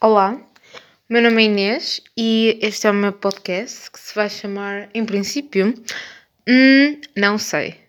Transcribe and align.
Olá, 0.00 0.40
meu 1.08 1.20
nome 1.20 1.42
é 1.42 1.46
Inês 1.46 2.00
e 2.16 2.56
este 2.62 2.86
é 2.86 2.90
o 2.92 2.94
meu 2.94 3.12
podcast 3.12 3.90
que 3.90 3.98
se 3.98 4.14
vai 4.14 4.30
chamar, 4.30 4.88
em 4.94 5.04
princípio, 5.04 5.74
hum, 6.48 7.00
não 7.16 7.36
sei. 7.36 7.80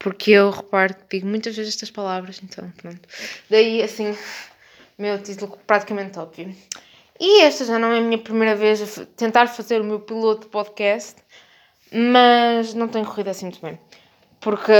Porque 0.00 0.32
eu 0.32 0.50
reparo 0.50 0.96
que 0.96 1.16
digo 1.16 1.28
muitas 1.28 1.54
vezes 1.54 1.74
estas 1.74 1.92
palavras, 1.92 2.40
então 2.42 2.68
pronto. 2.72 3.08
Daí, 3.48 3.80
assim, 3.80 4.18
meu 4.98 5.22
título 5.22 5.56
praticamente 5.64 6.18
óbvio. 6.18 6.52
E 7.20 7.42
esta 7.42 7.64
já 7.64 7.78
não 7.78 7.92
é 7.92 7.98
a 7.98 8.02
minha 8.02 8.18
primeira 8.18 8.56
vez 8.56 8.98
a 8.98 9.06
tentar 9.06 9.46
fazer 9.46 9.80
o 9.80 9.84
meu 9.84 10.00
piloto 10.00 10.46
de 10.46 10.48
podcast, 10.48 11.22
mas 11.92 12.74
não 12.74 12.88
tem 12.88 13.04
corrido 13.04 13.28
assim 13.28 13.44
muito 13.44 13.62
bem. 13.62 13.78
Porque 14.40 14.72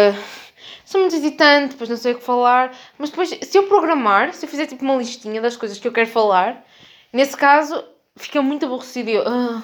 sou 0.84 1.00
muito 1.00 1.16
hesitante, 1.16 1.72
depois 1.72 1.90
não 1.90 1.96
sei 1.96 2.12
o 2.12 2.18
que 2.18 2.24
falar, 2.24 2.72
mas 2.98 3.10
depois, 3.10 3.30
se 3.30 3.58
eu 3.58 3.64
programar, 3.64 4.32
se 4.34 4.44
eu 4.44 4.48
fizer 4.50 4.66
tipo 4.66 4.84
uma 4.84 4.96
listinha 4.96 5.40
das 5.40 5.56
coisas 5.56 5.78
que 5.78 5.86
eu 5.86 5.92
quero 5.92 6.08
falar, 6.08 6.64
nesse 7.12 7.36
caso 7.36 7.84
fica 8.16 8.42
muito 8.42 8.66
aborrecido 8.66 9.10
e 9.10 9.14
eu, 9.14 9.24
ah, 9.26 9.62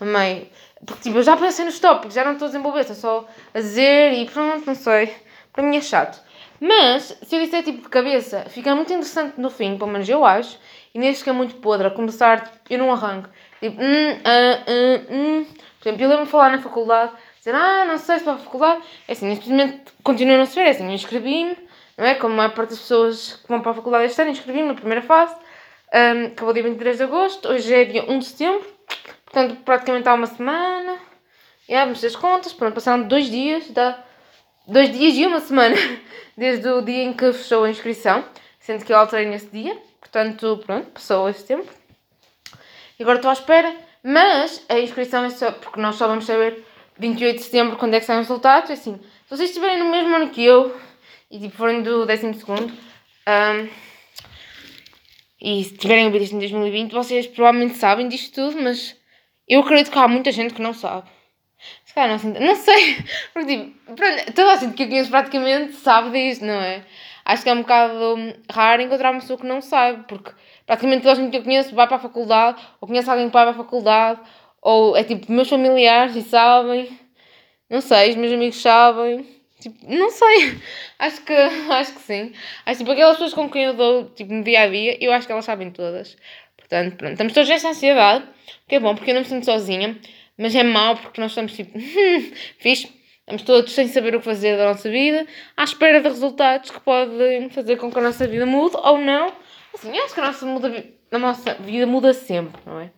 amei. 0.00 0.50
Porque 0.84 1.02
tipo, 1.02 1.18
eu 1.18 1.22
já 1.22 1.36
pensei 1.36 1.64
nos 1.64 1.78
tópicos, 1.78 2.14
já 2.14 2.24
não 2.24 2.32
estou 2.32 2.46
a 2.46 2.48
desenvolver, 2.48 2.80
estou 2.80 2.96
só 2.96 3.28
a 3.52 3.60
dizer 3.60 4.12
e 4.14 4.26
pronto, 4.26 4.66
não 4.66 4.74
sei. 4.74 5.14
Para 5.52 5.62
mim 5.62 5.76
é 5.76 5.80
chato. 5.80 6.20
Mas, 6.60 7.16
se 7.22 7.36
eu 7.36 7.40
disser 7.42 7.62
tipo 7.64 7.82
de 7.82 7.88
cabeça, 7.88 8.44
fica 8.48 8.74
muito 8.74 8.92
interessante 8.92 9.40
no 9.40 9.50
fim, 9.50 9.78
pelo 9.78 9.90
menos 9.90 10.08
eu 10.08 10.24
acho, 10.24 10.58
e 10.94 10.98
neste 10.98 11.20
fica 11.20 11.32
muito 11.32 11.56
podre, 11.56 11.86
a 11.86 11.90
começar, 11.90 12.42
tipo, 12.44 12.58
eu 12.68 12.78
não 12.78 12.92
arranco. 12.92 13.28
Tipo, 13.60 13.80
hum, 13.80 14.20
ah, 14.24 14.64
hum, 14.68 15.06
hum. 15.10 15.46
Por 15.80 15.88
exemplo, 15.88 16.04
eu 16.04 16.08
lembro-me 16.08 16.26
de 16.26 16.30
falar 16.30 16.50
na 16.50 16.60
faculdade, 16.60 17.12
dizer, 17.40 17.54
ah, 17.54 17.84
não 17.86 17.98
sei 17.98 18.18
se 18.18 18.24
para 18.24 18.34
a 18.34 18.38
faculdade. 18.38 18.82
É 19.08 19.12
assim, 19.12 19.26
neste 19.26 19.48
momento 19.48 19.92
continuo 20.02 20.34
a 20.34 20.38
não 20.38 20.46
saber, 20.46 20.68
é 20.68 20.70
assim, 20.70 20.86
eu 20.86 20.92
inscrevi-me, 20.92 21.56
não 21.96 22.04
é? 22.04 22.14
Como 22.14 22.34
a 22.34 22.36
maior 22.36 22.54
parte 22.54 22.70
das 22.70 22.78
pessoas 22.78 23.34
que 23.42 23.48
vão 23.48 23.60
para 23.60 23.72
a 23.72 23.74
faculdade 23.74 24.04
este 24.04 24.20
ano, 24.20 24.30
inscrevi-me 24.30 24.68
na 24.68 24.74
primeira 24.74 25.02
fase, 25.02 25.34
um, 25.92 26.26
acabou 26.26 26.52
dia 26.52 26.62
23 26.62 26.98
de 26.98 27.02
agosto, 27.02 27.48
hoje 27.48 27.74
é 27.74 27.84
dia 27.84 28.04
1 28.08 28.18
de 28.18 28.24
setembro, 28.24 28.66
portanto, 29.24 29.56
praticamente 29.64 30.08
há 30.08 30.14
uma 30.14 30.26
semana. 30.26 30.98
E 31.68 31.72
yeah, 31.72 31.84
vamos 31.84 32.04
as 32.04 32.16
contas, 32.16 32.52
pronto, 32.52 32.74
passaram 32.74 33.04
dois 33.04 33.30
dias, 33.30 33.68
dá 33.70 34.02
dois 34.66 34.90
dias 34.92 35.14
e 35.14 35.26
uma 35.26 35.40
semana, 35.40 35.76
desde 36.36 36.68
o 36.68 36.82
dia 36.82 37.04
em 37.04 37.12
que 37.12 37.32
fechou 37.32 37.64
a 37.64 37.70
inscrição, 37.70 38.24
sendo 38.58 38.84
que 38.84 38.92
eu 38.92 38.96
alterei 38.96 39.26
nesse 39.26 39.46
dia, 39.46 39.76
portanto, 40.00 40.62
pronto, 40.66 40.90
passou 40.90 41.28
esse 41.28 41.44
tempo. 41.44 41.68
E 42.98 43.02
agora 43.02 43.18
estou 43.18 43.30
à 43.30 43.32
espera, 43.32 43.74
mas 44.02 44.64
a 44.68 44.78
inscrição 44.78 45.24
é 45.24 45.30
só, 45.30 45.52
porque 45.52 45.80
nós 45.80 45.96
só 45.96 46.06
vamos 46.06 46.26
saber 46.26 46.64
28 47.00 47.36
de 47.36 47.42
setembro 47.42 47.76
quando 47.76 47.94
é 47.94 48.00
que 48.00 48.06
saem 48.06 48.20
os 48.20 48.28
resultados, 48.28 48.70
assim, 48.70 48.94
se 48.96 49.30
vocês 49.30 49.48
estiverem 49.48 49.78
no 49.78 49.90
mesmo 49.90 50.14
ano 50.14 50.28
que 50.28 50.44
eu, 50.44 50.76
e 51.30 51.40
tipo, 51.40 51.56
forem 51.56 51.82
do 51.82 52.04
12 52.04 52.34
segundo, 52.34 52.72
um, 52.72 53.68
e 55.40 55.64
se 55.64 55.76
tiverem 55.78 56.06
ouvido 56.06 56.22
isto 56.22 56.36
em 56.36 56.40
2020, 56.40 56.92
vocês 56.92 57.26
provavelmente 57.26 57.76
sabem 57.76 58.06
disto 58.06 58.34
tudo, 58.34 58.62
mas 58.62 58.94
eu 59.48 59.60
acredito 59.60 59.90
que 59.90 59.98
há 59.98 60.06
muita 60.06 60.30
gente 60.30 60.52
que 60.52 60.60
não 60.60 60.74
sabe. 60.74 61.08
Se 61.84 61.94
calhar 61.94 62.22
não, 62.22 62.32
não 62.40 62.54
sei, 62.54 62.98
porque 63.32 63.56
tipo, 63.56 64.32
toda 64.34 64.52
a 64.52 64.56
gente 64.56 64.74
que 64.74 64.82
eu 64.82 64.88
conheço 64.88 65.10
praticamente 65.10 65.72
sabe 65.76 66.10
disto, 66.10 66.44
não 66.44 66.60
é? 66.60 66.84
Acho 67.24 67.42
que 67.42 67.48
é 67.48 67.54
um 67.54 67.62
bocado 67.62 68.34
raro 68.50 68.82
encontrar 68.82 69.12
uma 69.12 69.20
pessoa 69.20 69.38
que 69.38 69.46
não 69.46 69.60
sabe, 69.60 70.04
porque 70.06 70.32
praticamente 70.66 71.02
toda 71.02 71.12
a 71.12 71.14
gente 71.14 71.30
que 71.30 71.36
eu 71.38 71.42
conheço 71.42 71.74
vai 71.74 71.86
para 71.86 71.96
a 71.96 72.00
faculdade, 72.00 72.62
ou 72.80 72.88
conhece 72.88 73.08
alguém 73.08 73.28
que 73.28 73.32
vai 73.32 73.44
para 73.44 73.52
a 73.52 73.64
faculdade, 73.64 74.20
ou 74.62 74.96
é 74.96 75.04
tipo 75.04 75.30
meus 75.32 75.48
familiares 75.48 76.16
e 76.16 76.22
sabem, 76.22 76.88
não 77.68 77.80
sei, 77.80 78.10
os 78.10 78.16
meus 78.16 78.32
amigos 78.32 78.60
sabem, 78.60 79.26
tipo, 79.60 79.76
não 79.88 80.10
sei, 80.10 80.58
acho 80.98 81.22
que, 81.22 81.32
acho 81.70 81.94
que 81.94 82.00
sim. 82.00 82.32
Acho 82.66 82.78
tipo 82.80 82.90
aquelas 82.92 83.16
pessoas 83.16 83.34
com 83.34 83.48
quem 83.50 83.64
eu 83.64 83.74
dou 83.74 84.04
tipo, 84.10 84.32
no 84.32 84.42
dia 84.42 84.62
a 84.62 84.68
dia, 84.68 84.96
eu 85.00 85.12
acho 85.12 85.26
que 85.26 85.32
elas 85.32 85.44
sabem 85.44 85.70
todas. 85.70 86.16
Portanto, 86.56 86.96
pronto, 86.96 87.12
estamos 87.12 87.32
todos 87.32 87.48
nessa 87.48 87.68
ansiedade, 87.70 88.24
que 88.68 88.76
é 88.76 88.80
bom 88.80 88.94
porque 88.94 89.10
eu 89.10 89.14
não 89.14 89.22
me 89.22 89.28
sinto 89.28 89.44
sozinha. 89.44 89.98
Mas 90.40 90.54
é 90.54 90.62
mau 90.62 90.96
porque 90.96 91.20
nós 91.20 91.32
estamos 91.32 91.52
tipo, 91.52 91.78
fixe, 92.58 92.90
estamos 93.18 93.42
todos 93.42 93.74
sem 93.74 93.88
saber 93.88 94.14
o 94.14 94.20
que 94.20 94.24
fazer 94.24 94.56
da 94.56 94.64
nossa 94.64 94.88
vida, 94.88 95.26
à 95.54 95.64
espera 95.64 96.00
de 96.00 96.08
resultados 96.08 96.70
que 96.70 96.80
podem 96.80 97.50
fazer 97.50 97.76
com 97.76 97.92
que 97.92 97.98
a 97.98 98.02
nossa 98.02 98.26
vida 98.26 98.46
mude 98.46 98.74
ou 98.78 98.96
não. 98.96 99.30
Assim, 99.74 99.96
acho 99.98 100.14
que 100.14 100.20
a 100.20 100.24
nossa, 100.24 100.46
muda, 100.46 100.84
a 101.12 101.18
nossa 101.18 101.54
vida 101.54 101.86
muda 101.86 102.14
sempre, 102.14 102.58
não 102.64 102.80
é? 102.80 102.90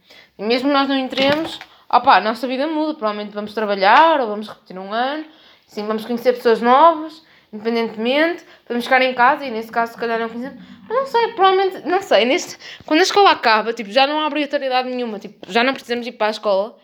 Mesmo 0.43 0.73
nós 0.73 0.89
não 0.89 0.97
entremos, 0.97 1.59
opá, 1.89 2.17
a 2.17 2.21
nossa 2.21 2.47
vida 2.47 2.67
muda. 2.67 2.95
Provavelmente 2.95 3.33
vamos 3.33 3.55
trabalhar 3.55 4.21
ou 4.21 4.29
vamos 4.29 4.49
repetir 4.49 4.79
um 4.79 4.93
ano, 4.93 5.25
sim, 5.67 5.87
vamos 5.87 6.05
conhecer 6.05 6.33
pessoas 6.33 6.61
novas, 6.61 7.23
independentemente, 7.53 8.45
vamos 8.69 8.85
ficar 8.85 9.03
em 9.03 9.15
casa 9.15 9.45
e 9.45 9.51
nesse 9.51 9.71
caso 9.71 9.93
se 9.93 9.99
calhar 9.99 10.19
não 10.19 10.29
conhecemos. 10.29 10.63
Não 10.89 11.07
sei, 11.07 11.29
provavelmente, 11.29 11.87
não 11.89 12.03
sei, 12.03 12.25
neste, 12.25 12.59
quando 12.85 13.01
a 13.01 13.05
escola 13.05 13.31
acaba, 13.31 13.73
tipo, 13.73 13.91
já 13.91 14.07
não 14.07 14.21
há 14.21 14.27
obrigatoriedade 14.27 14.89
nenhuma, 14.89 15.19
tipo, 15.19 15.51
já 15.51 15.65
não 15.65 15.73
precisamos 15.73 16.07
ir 16.07 16.13
para 16.13 16.27
a 16.27 16.31
escola 16.31 16.77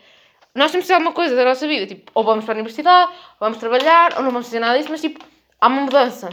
nós 0.55 0.71
temos 0.71 0.85
que 0.85 0.87
fazer 0.87 0.93
alguma 0.95 1.13
coisa 1.13 1.35
da 1.35 1.45
nossa 1.45 1.67
vida, 1.67 1.85
tipo, 1.85 2.11
ou 2.13 2.23
vamos 2.23 2.43
para 2.43 2.53
a 2.53 2.57
universidade, 2.57 3.11
ou 3.11 3.39
vamos 3.39 3.59
trabalhar, 3.59 4.17
ou 4.17 4.23
não 4.23 4.31
vamos 4.31 4.47
fazer 4.47 4.59
nada 4.59 4.77
disso, 4.77 4.89
mas 4.91 5.01
tipo, 5.01 5.23
há 5.59 5.67
uma 5.67 5.81
mudança. 5.81 6.29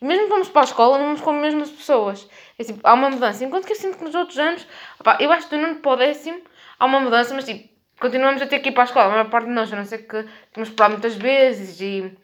E 0.00 0.04
mesmo 0.04 0.24
que 0.24 0.30
vamos 0.30 0.48
para 0.48 0.62
a 0.62 0.64
escola, 0.64 0.98
não 0.98 1.06
vamos 1.06 1.20
com 1.20 1.30
as 1.30 1.40
mesmas 1.40 1.70
pessoas. 1.70 2.28
É 2.58 2.64
tipo, 2.64 2.80
há 2.82 2.94
uma 2.94 3.10
mudança. 3.10 3.44
Enquanto 3.44 3.66
que 3.66 3.72
eu 3.72 3.76
sinto 3.76 3.98
que 3.98 4.04
nos 4.04 4.14
outros 4.14 4.38
anos, 4.38 4.66
opa, 4.98 5.18
eu 5.20 5.30
acho 5.30 5.48
que 5.48 5.56
do 5.56 5.62
nono 5.62 5.76
para 5.76 5.92
o 5.92 5.96
décimo 5.96 6.40
há 6.78 6.86
uma 6.86 7.00
mudança, 7.00 7.34
mas 7.34 7.44
tipo, 7.44 7.68
continuamos 8.00 8.40
a 8.42 8.46
ter 8.46 8.60
que 8.60 8.68
ir 8.68 8.72
para 8.72 8.84
a 8.84 8.86
escola. 8.86 9.06
A 9.06 9.10
maior 9.10 9.30
parte 9.30 9.46
de 9.46 9.52
nós, 9.52 9.72
a 9.72 9.76
não 9.76 9.84
ser 9.84 9.98
que 9.98 10.24
temos 10.52 10.70
por 10.70 10.82
lá 10.82 10.88
muitas 10.88 11.14
vezes 11.14 11.80
e 11.80 12.16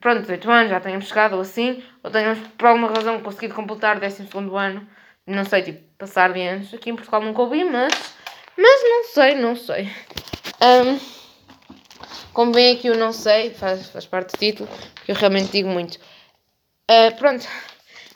pronto, 0.00 0.22
18 0.22 0.50
anos 0.50 0.70
já 0.70 0.80
tenhamos 0.80 1.08
chegado 1.08 1.34
ou 1.34 1.40
assim, 1.40 1.82
ou 2.02 2.10
tenhamos 2.10 2.38
por 2.58 2.66
alguma 2.66 2.88
razão 2.88 3.20
conseguido 3.20 3.54
completar 3.54 3.96
o 3.96 4.00
12 4.00 4.28
ano, 4.56 4.86
não 5.26 5.44
sei, 5.44 5.62
tipo, 5.62 5.82
passar 5.98 6.32
de 6.32 6.40
anos. 6.40 6.72
Aqui 6.72 6.90
em 6.90 6.94
Portugal 6.94 7.22
nunca 7.22 7.42
ouvi, 7.42 7.64
mas, 7.64 7.92
mas 8.56 8.82
não 8.82 9.04
sei, 9.04 9.34
não 9.34 9.56
sei. 9.56 9.90
Um, 10.62 10.98
como 12.32 12.52
bem 12.52 12.76
aqui 12.76 12.88
eu 12.88 12.96
não 12.96 13.12
sei, 13.12 13.50
faz, 13.50 13.88
faz 13.88 14.06
parte 14.06 14.32
do 14.32 14.38
título, 14.38 14.68
que 15.04 15.10
eu 15.10 15.16
realmente 15.16 15.50
digo 15.50 15.68
muito. 15.68 15.98
Uh, 16.88 17.14
pronto, 17.18 17.46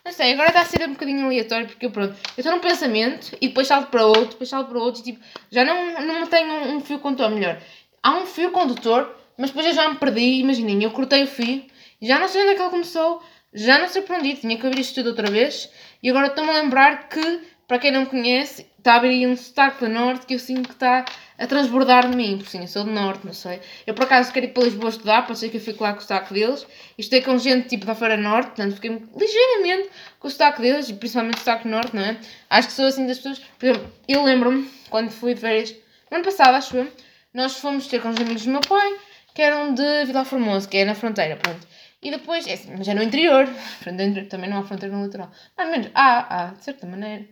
não 0.04 0.12
sei, 0.12 0.32
agora 0.32 0.48
está 0.48 0.62
a 0.62 0.64
ser 0.64 0.82
um 0.88 0.92
bocadinho 0.92 1.26
aleatório, 1.26 1.66
porque 1.66 1.86
eu, 1.86 1.90
pronto, 1.90 2.14
eu 2.36 2.40
estou 2.40 2.52
num 2.52 2.60
pensamento 2.60 3.36
e 3.40 3.48
depois 3.48 3.66
salto 3.66 3.90
para 3.90 4.06
outro, 4.06 4.30
depois 4.30 4.48
salto 4.48 4.68
para 4.68 4.78
outro 4.78 5.00
e 5.00 5.04
tipo, 5.04 5.20
já 5.50 5.64
não, 5.64 6.00
não 6.06 6.26
tenho 6.26 6.52
um, 6.52 6.76
um 6.76 6.80
fio 6.80 6.98
condutor 6.98 7.30
melhor. 7.30 7.60
Há 8.02 8.16
um 8.16 8.26
fio 8.26 8.50
condutor, 8.50 9.14
mas 9.36 9.50
depois 9.50 9.66
eu 9.66 9.74
já 9.74 9.88
me 9.88 9.96
perdi, 9.96 10.40
imaginem, 10.40 10.82
eu 10.82 10.90
cortei 10.90 11.24
o 11.24 11.26
fio, 11.26 11.64
já 12.00 12.18
não 12.18 12.28
sei 12.28 12.42
onde 12.42 12.52
é 12.52 12.54
que 12.54 12.62
ele 12.62 12.70
começou, 12.70 13.22
já 13.52 13.78
não 13.78 13.88
sei 13.88 14.02
para 14.02 14.16
onde 14.16 14.36
tinha 14.36 14.56
que 14.56 14.66
abrir 14.66 14.80
isto 14.80 14.94
tudo 14.94 15.10
outra 15.10 15.30
vez 15.30 15.70
e 16.02 16.08
agora 16.08 16.28
estou-me 16.28 16.50
a 16.50 16.54
lembrar 16.54 17.08
que, 17.08 17.40
para 17.68 17.78
quem 17.78 17.90
não 17.90 18.06
conhece, 18.06 18.66
está 18.78 18.94
a 18.94 18.96
abrir 18.96 19.26
um 19.26 19.36
sotaque 19.36 19.84
do 19.84 19.90
norte 19.90 20.26
que 20.26 20.34
eu 20.34 20.38
sinto 20.38 20.68
que 20.68 20.74
está 20.74 21.04
a 21.40 21.46
transbordar 21.46 22.06
de 22.06 22.14
mim, 22.14 22.36
porque 22.36 22.50
sim, 22.50 22.60
eu 22.60 22.68
sou 22.68 22.84
do 22.84 22.90
norte, 22.90 23.24
não 23.24 23.32
sei. 23.32 23.60
Eu 23.86 23.94
por 23.94 24.04
acaso 24.04 24.30
quero 24.30 24.44
ir 24.44 24.50
para 24.50 24.64
Lisboa 24.64 24.90
estudar, 24.90 25.26
pode 25.26 25.38
ser 25.38 25.48
que 25.48 25.56
eu 25.56 25.60
fique 25.60 25.82
lá 25.82 25.94
com 25.94 25.98
o 25.98 26.02
sotaque 26.02 26.34
deles. 26.34 26.66
E 26.98 27.00
estou 27.00 27.22
com 27.22 27.38
gente 27.38 27.66
tipo 27.66 27.86
da 27.86 27.94
Feira 27.94 28.18
Norte, 28.18 28.48
portanto 28.48 28.74
fiquei 28.74 29.02
ligeiramente 29.16 29.88
com 30.18 30.28
o 30.28 30.30
sotaque 30.30 30.60
deles, 30.60 30.90
e 30.90 30.92
principalmente 30.92 31.36
o 31.36 31.38
sotaque 31.38 31.66
norte, 31.66 31.96
não 31.96 32.02
é? 32.02 32.18
Acho 32.50 32.68
que 32.68 32.74
sou 32.74 32.84
assim 32.84 33.06
das 33.06 33.16
pessoas. 33.16 33.38
Por 33.58 33.70
exemplo, 33.70 33.90
eu 34.06 34.22
lembro-me 34.22 34.70
quando 34.90 35.10
fui 35.10 35.32
de 35.32 35.40
férias, 35.40 35.74
no 36.10 36.18
ano 36.18 36.24
passado, 36.26 36.56
acho 36.56 36.76
eu, 36.76 36.92
nós 37.32 37.56
fomos 37.56 37.86
ter 37.86 38.02
com 38.02 38.10
os 38.10 38.20
amigos 38.20 38.44
do 38.44 38.50
meu 38.50 38.60
pai, 38.60 38.98
que 39.34 39.40
eram 39.40 39.72
de 39.72 40.04
Vila 40.04 40.26
Formoso, 40.26 40.68
que 40.68 40.76
é 40.76 40.84
na 40.84 40.94
fronteira, 40.94 41.36
pronto. 41.36 41.66
E 42.02 42.10
depois, 42.10 42.46
é 42.46 42.52
assim, 42.52 42.74
mas 42.76 42.86
é 42.86 42.92
no 42.92 43.02
interior, 43.02 43.48
também 44.28 44.50
não 44.50 44.58
há 44.58 44.62
fronteira 44.62 44.94
no 44.94 45.04
litoral. 45.04 45.30
Mais 45.56 45.70
ou 45.70 45.74
menos, 45.74 45.90
há, 45.94 46.44
há, 46.44 46.46
de 46.48 46.64
certa 46.64 46.86
maneira. 46.86 47.24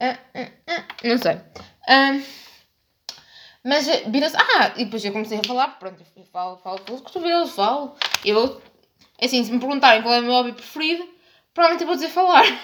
Ah, 0.00 0.18
ah, 0.34 0.48
ah, 0.66 0.84
não 1.04 1.18
sei. 1.18 1.38
Ah, 1.86 2.18
mas 3.64 3.88
eh, 3.88 4.04
vira-se. 4.08 4.36
Ah, 4.36 4.72
e 4.76 4.84
depois 4.84 5.04
eu 5.04 5.12
comecei 5.12 5.38
a 5.38 5.44
falar, 5.44 5.68
pronto, 5.78 6.04
eu 6.16 6.24
falo, 6.26 6.58
falo 6.58 6.78
pelos 6.80 7.00
cotovelos, 7.00 7.52
falo. 7.52 7.96
Eu, 8.24 8.60
é 9.18 9.24
assim, 9.24 9.42
se 9.42 9.50
me 9.50 9.58
perguntarem 9.58 10.02
qual 10.02 10.14
é 10.14 10.20
o 10.20 10.22
meu 10.22 10.32
hobby 10.32 10.52
preferido, 10.52 11.08
provavelmente 11.54 11.82
eu 11.82 11.86
vou 11.86 11.96
dizer 11.96 12.08
falar. 12.08 12.44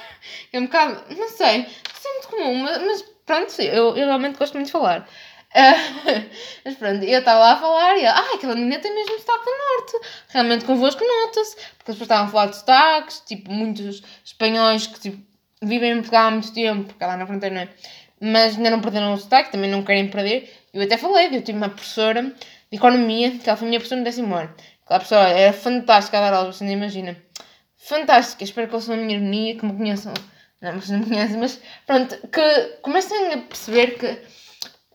É 0.53 0.59
um 0.59 0.65
bocado, 0.65 1.03
não 1.17 1.29
sei, 1.31 1.61
é 1.61 2.13
muito 2.13 2.29
comum, 2.29 2.57
mas, 2.57 2.79
mas 2.83 3.03
pronto, 3.25 3.63
eu, 3.63 3.97
eu 3.97 4.07
realmente 4.07 4.39
gosto 4.39 4.53
muito 4.53 4.67
de 4.67 4.73
falar. 4.73 5.09
Uh, 5.55 6.29
mas 6.63 6.77
pronto, 6.77 7.03
eu 7.03 7.19
estava 7.19 7.41
lá 7.41 7.53
a 7.53 7.57
falar 7.57 7.97
e 7.97 8.05
ah, 8.05 8.35
aquela 8.35 8.55
menina 8.55 8.79
tem 8.79 8.95
mesmo 8.95 9.19
sotaque 9.19 9.47
do 9.47 9.51
norte. 9.51 10.09
Realmente 10.29 10.65
convosco 10.67 11.03
nota-se, 11.03 11.57
porque 11.79 11.93
eles 11.93 12.03
estavam 12.03 12.27
a 12.27 12.29
falar 12.29 12.47
de 12.49 12.57
sotaques, 12.57 13.21
tipo, 13.21 13.51
muitos 13.51 14.03
espanhóis 14.23 14.87
que 14.87 15.01
tipo, 15.01 15.23
vivem 15.63 15.93
em 15.93 15.97
Portugal 15.97 16.27
há 16.27 16.31
muito 16.33 16.53
tempo, 16.53 16.85
porque 16.85 17.03
lá 17.03 17.17
na 17.17 17.27
fronteira 17.27 17.55
não 17.55 17.63
é 17.63 17.69
mas 18.21 18.57
ainda 18.57 18.71
não 18.71 18.81
perderam 18.81 19.15
o 19.15 19.17
sotaque, 19.17 19.51
também 19.51 19.71
não 19.71 19.83
querem 19.83 20.09
perder. 20.09 20.53
Eu 20.73 20.83
até 20.83 20.97
falei, 20.97 21.27
eu 21.27 21.43
tive 21.43 21.59
uma 21.59 21.69
professora 21.69 22.23
de 22.23 22.77
economia, 22.77 23.31
que 23.39 23.49
ela 23.49 23.57
foi 23.57 23.67
a 23.67 23.69
minha 23.69 23.81
professora 23.81 24.01
no 24.01 24.05
décimo 24.05 24.35
ano. 24.35 24.55
Aquela 24.85 25.01
pessoa 25.01 25.29
era 25.29 25.53
fantástica 25.53 26.19
a 26.19 26.21
dar 26.21 26.35
aulas, 26.35 26.57
você 26.57 26.65
não 26.65 26.73
imagina. 26.73 27.17
Fantástica, 27.77 28.45
espero 28.45 28.69
que 28.69 28.75
ouçam 28.75 28.95
a 28.95 28.99
minha 28.99 29.17
ironia, 29.17 29.57
que 29.57 29.65
me 29.65 29.73
conheçam. 29.77 30.15
Não, 30.61 30.75
mas 30.75 30.91
não 30.91 30.99
me 31.01 31.07
conhecem, 31.07 31.39
mas 31.39 31.61
pronto, 31.87 32.17
que 32.29 32.65
comecem 32.83 33.33
a 33.33 33.39
perceber 33.39 33.99
que 33.99 34.23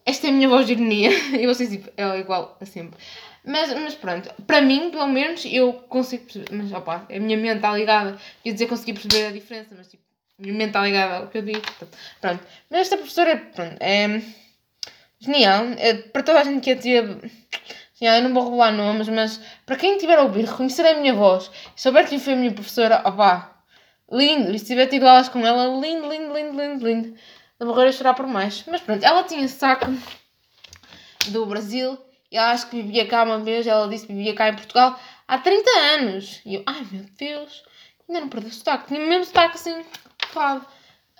esta 0.06 0.28
é 0.28 0.30
a 0.30 0.34
minha 0.34 0.48
voz 0.48 0.68
de 0.68 0.74
ironia 0.74 1.10
e 1.36 1.48
vocês, 1.48 1.70
tipo, 1.70 1.90
é 1.98 2.20
igual 2.20 2.58
a 2.62 2.66
sempre. 2.66 3.00
Mas, 3.44 3.74
mas 3.74 3.96
pronto, 3.96 4.32
para 4.46 4.62
mim, 4.62 4.92
pelo 4.92 5.08
menos, 5.08 5.44
eu 5.46 5.74
consigo 5.74 6.24
perceber. 6.24 6.56
Mas 6.56 6.72
opa, 6.72 7.06
a 7.10 7.20
minha 7.20 7.38
mente 7.38 7.58
está 7.58 7.76
ligada. 7.76 8.18
Quer 8.44 8.54
dizer, 8.54 8.68
consegui 8.68 8.94
perceber 8.94 9.28
a 9.28 9.32
diferença, 9.32 9.76
mas 9.78 9.88
tipo, 9.88 10.04
minha 10.40 10.54
mente 10.54 10.68
está 10.68 10.82
ligada 10.82 11.18
ao 11.18 11.28
que 11.28 11.38
eu 11.38 11.42
digo. 11.42 11.62
Pronto. 12.22 12.44
Mas 12.70 12.82
esta 12.82 12.98
professora 12.98 13.38
pronto, 13.38 13.78
é 13.80 14.22
genial. 15.26 15.66
É, 15.78 15.94
para 15.94 16.24
toda 16.24 16.40
a 16.40 16.44
gente 16.44 16.62
que 16.62 16.72
a 16.72 16.76
teve. 16.76 17.32
eu 18.02 18.22
não 18.24 18.34
vou 18.34 18.46
revelar 18.46 18.72
nomes, 18.72 19.10
mas 19.10 19.40
para 19.66 19.76
quem 19.76 19.98
tiver 19.98 20.18
a 20.18 20.24
ouvir, 20.24 20.46
reconhecer 20.46 20.86
a 20.86 20.96
minha 20.96 21.14
voz, 21.14 21.52
souber 21.76 22.08
quem 22.08 22.20
foi 22.20 22.34
a 22.34 22.36
minha 22.36 22.52
professora, 22.52 23.02
opá, 23.06 23.56
lindo. 24.12 24.52
E 24.52 24.60
se 24.60 24.66
tiver 24.66 24.88
tido 24.88 25.08
aulas 25.08 25.30
com 25.30 25.46
ela, 25.46 25.66
lindo, 25.80 26.10
lindo, 26.10 26.34
lindo, 26.34 26.62
lindo, 26.62 26.88
lindo. 26.88 27.18
De 27.60 27.66
morrer 27.66 27.88
a 27.88 27.92
chorar 27.92 28.14
por 28.14 28.28
mais. 28.28 28.64
Mas 28.68 28.82
pronto, 28.82 29.04
ela 29.04 29.24
tinha 29.24 29.48
saco 29.48 29.86
do 31.28 31.46
Brasil 31.46 31.98
e 32.32 32.38
ela 32.38 32.52
acho 32.52 32.70
que 32.70 32.82
vivia 32.82 33.08
cá 33.08 33.24
uma 33.24 33.40
vez. 33.40 33.66
Ela 33.66 33.88
disse 33.88 34.06
que 34.06 34.14
vivia 34.14 34.36
cá 34.36 34.50
em 34.50 34.56
Portugal 34.56 35.00
há 35.28 35.38
30 35.38 35.70
anos. 35.96 36.42
E 36.46 36.56
eu, 36.56 36.64
ai 36.66 36.86
meu 36.92 37.06
Deus, 37.18 37.64
ainda 38.08 38.22
não 38.22 38.30
perdeu 38.30 38.50
o 38.50 38.54
sotaque. 38.54 38.88
Tinha 38.88 39.00
o 39.00 39.08
mesmo 39.08 39.26
sotaque 39.26 39.56
assim, 39.56 39.86
claro. 40.34 40.66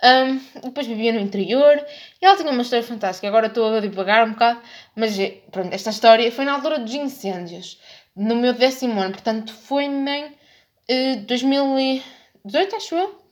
Um, 0.02 0.60
depois 0.60 0.86
vivia 0.86 1.10
no 1.10 1.20
interior 1.20 1.82
e 2.20 2.26
ela 2.26 2.36
tinha 2.36 2.50
uma 2.50 2.62
história 2.62 2.84
fantástica. 2.84 3.28
Agora 3.28 3.46
estou 3.46 3.74
a 3.74 3.80
divagar 3.80 4.26
um 4.26 4.32
bocado, 4.32 4.60
mas 4.94 5.18
eh, 5.18 5.38
pronto, 5.50 5.72
esta 5.72 5.90
história 5.90 6.30
foi 6.30 6.44
na 6.44 6.52
altura 6.52 6.78
dos 6.78 6.92
incêndios, 6.92 7.80
no 8.14 8.36
meu 8.36 8.52
décimo 8.52 9.00
ano, 9.00 9.12
portanto 9.12 9.54
foi 9.54 9.84
em 9.84 10.24
uh, 10.24 11.20
2018, 11.26 12.76
acho 12.76 12.94
eu. 12.94 13.22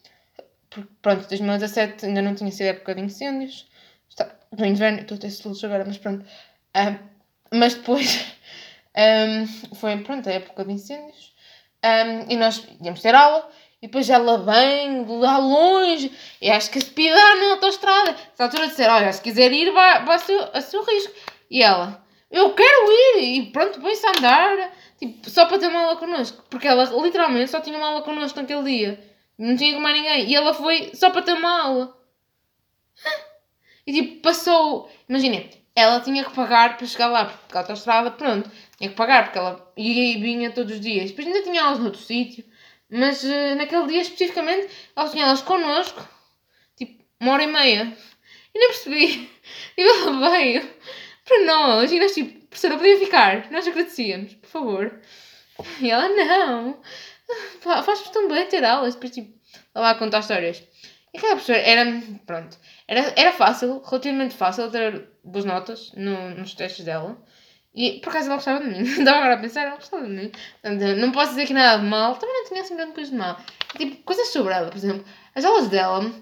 Pronto, 1.02 1.28
2017 1.28 2.06
ainda 2.06 2.22
não 2.22 2.34
tinha 2.34 2.50
sido 2.50 2.66
época 2.66 2.94
de 2.94 3.02
incêndios. 3.02 3.68
Está, 4.08 4.34
no 4.56 4.64
inverno, 4.64 5.00
estou 5.00 5.16
a 5.16 5.20
ter 5.20 5.30
soluços 5.30 5.64
agora, 5.64 5.84
mas 5.86 5.98
pronto. 5.98 6.24
Mas 7.52 7.74
depois 7.74 8.24
um, 8.96 9.74
foi 9.76 9.96
pronto, 9.98 10.28
a 10.28 10.32
época 10.32 10.64
de 10.64 10.72
incêndios 10.72 11.34
e 12.28 12.36
nós 12.36 12.66
íamos 12.82 13.00
ter 13.00 13.14
aula 13.14 13.48
e 13.84 13.86
depois 13.86 14.08
ela 14.08 14.38
vem 14.38 15.04
de 15.04 15.12
lá 15.12 15.36
longe 15.36 16.10
e 16.40 16.50
acho 16.50 16.70
que 16.70 16.80
se 16.80 16.90
pidar 16.90 17.36
na 17.36 17.50
autostrada. 17.50 18.12
Nessa 18.12 18.44
altura 18.44 18.68
disser, 18.68 18.90
olha, 18.90 19.12
se 19.12 19.20
quiser 19.20 19.52
ir, 19.52 19.70
vai, 19.72 20.02
vai 20.06 20.16
a, 20.16 20.18
seu, 20.18 20.50
a 20.54 20.60
seu 20.62 20.82
risco. 20.82 21.12
E 21.50 21.62
ela, 21.62 22.02
eu 22.30 22.54
quero 22.54 22.90
ir! 22.90 23.20
E 23.20 23.52
pronto, 23.52 23.78
põe-se 23.82 24.06
a 24.06 24.12
andar, 24.16 24.72
tipo, 24.98 25.28
só 25.28 25.44
para 25.44 25.58
ter 25.58 25.66
uma 25.66 25.80
aula 25.80 25.96
connosco. 25.96 26.42
Porque 26.48 26.66
ela 26.66 26.84
literalmente 26.84 27.50
só 27.50 27.60
tinha 27.60 27.76
uma 27.76 27.88
aula 27.88 28.00
connosco 28.00 28.40
naquele 28.40 28.62
dia. 28.62 29.14
Não 29.36 29.54
tinha 29.54 29.74
com 29.74 29.80
mais 29.80 29.94
ninguém. 29.94 30.30
E 30.30 30.34
ela 30.34 30.54
foi 30.54 30.90
só 30.94 31.10
para 31.10 31.20
ter 31.20 31.34
uma 31.34 31.64
aula. 31.64 31.94
E 33.86 33.92
tipo, 33.92 34.22
passou. 34.22 34.90
Imaginem, 35.06 35.50
ela 35.76 36.00
tinha 36.00 36.24
que 36.24 36.32
pagar 36.32 36.78
para 36.78 36.86
chegar 36.86 37.08
lá, 37.08 37.26
porque 37.26 37.54
a 37.54 37.60
autostrada, 37.60 38.10
pronto, 38.12 38.50
tinha 38.78 38.88
que 38.88 38.96
pagar, 38.96 39.24
porque 39.24 39.38
ela 39.38 39.70
ia 39.76 40.16
e 40.16 40.22
vinha 40.22 40.50
todos 40.52 40.72
os 40.72 40.80
dias. 40.80 41.10
Depois 41.10 41.26
ainda 41.26 41.42
tinha 41.42 41.62
aulas 41.62 41.80
noutro 41.80 42.00
sítio. 42.00 42.53
Mas 42.96 43.24
uh, 43.24 43.56
naquele 43.56 43.88
dia 43.88 44.02
especificamente, 44.02 44.68
ela 44.94 45.10
tinha 45.10 45.24
elas 45.24 45.42
connosco, 45.42 46.08
tipo, 46.76 47.02
uma 47.18 47.32
hora 47.32 47.42
e 47.42 47.48
meia. 47.48 47.96
E 48.54 48.58
nem 48.58 48.68
percebi. 48.68 49.34
E 49.76 49.82
ela 49.82 50.30
veio 50.30 50.62
para 51.24 51.44
nós. 51.44 51.90
E 51.90 51.98
nós, 51.98 52.14
tipo, 52.14 52.46
professora, 52.46 52.76
podia 52.76 52.98
ficar? 52.98 53.50
Nós 53.50 53.66
agradecíamos, 53.66 54.34
por 54.34 54.48
favor. 54.48 55.00
E 55.80 55.90
ela, 55.90 56.08
não. 56.08 56.80
Faz-me 57.60 58.12
tão 58.12 58.28
bem 58.28 58.46
ter 58.46 58.64
aulas. 58.64 58.94
Depois, 58.94 59.10
tipo, 59.10 59.36
ela 59.74 59.88
lá 59.88 59.94
contar 59.96 60.20
histórias. 60.20 60.62
E 61.12 61.18
aquela 61.18 61.34
professora 61.34 61.58
era, 61.58 62.02
pronto, 62.24 62.56
era, 62.86 63.12
era 63.16 63.32
fácil, 63.32 63.82
relativamente 63.82 64.34
fácil 64.34 64.70
ter 64.70 65.08
boas 65.22 65.44
notas 65.44 65.92
no, 65.96 66.30
nos 66.30 66.54
testes 66.54 66.84
dela. 66.84 67.20
E 67.74 67.98
por 68.00 68.10
acaso 68.10 68.26
ela 68.26 68.36
gostava 68.36 68.60
de 68.60 68.70
mim. 68.70 68.82
Estava 68.86 69.18
agora 69.18 69.34
a 69.34 69.38
pensar, 69.38 69.62
ela 69.62 69.76
gostava 69.76 70.04
de 70.04 70.10
mim. 70.10 70.32
Portanto, 70.62 70.96
não 70.96 71.10
posso 71.10 71.30
dizer 71.30 71.42
aqui 71.42 71.54
nada 71.54 71.82
de 71.82 71.88
mal. 71.88 72.14
Também 72.16 72.34
não 72.34 72.48
tinha 72.48 72.60
assim 72.60 72.76
grande 72.76 72.92
coisa 72.92 73.10
de 73.10 73.16
mal. 73.16 73.36
Tipo, 73.76 73.96
coisas 74.04 74.28
sobre 74.28 74.54
ela, 74.54 74.68
por 74.68 74.76
exemplo. 74.76 75.04
As 75.34 75.44
aulas 75.44 75.68
dela, 75.68 76.12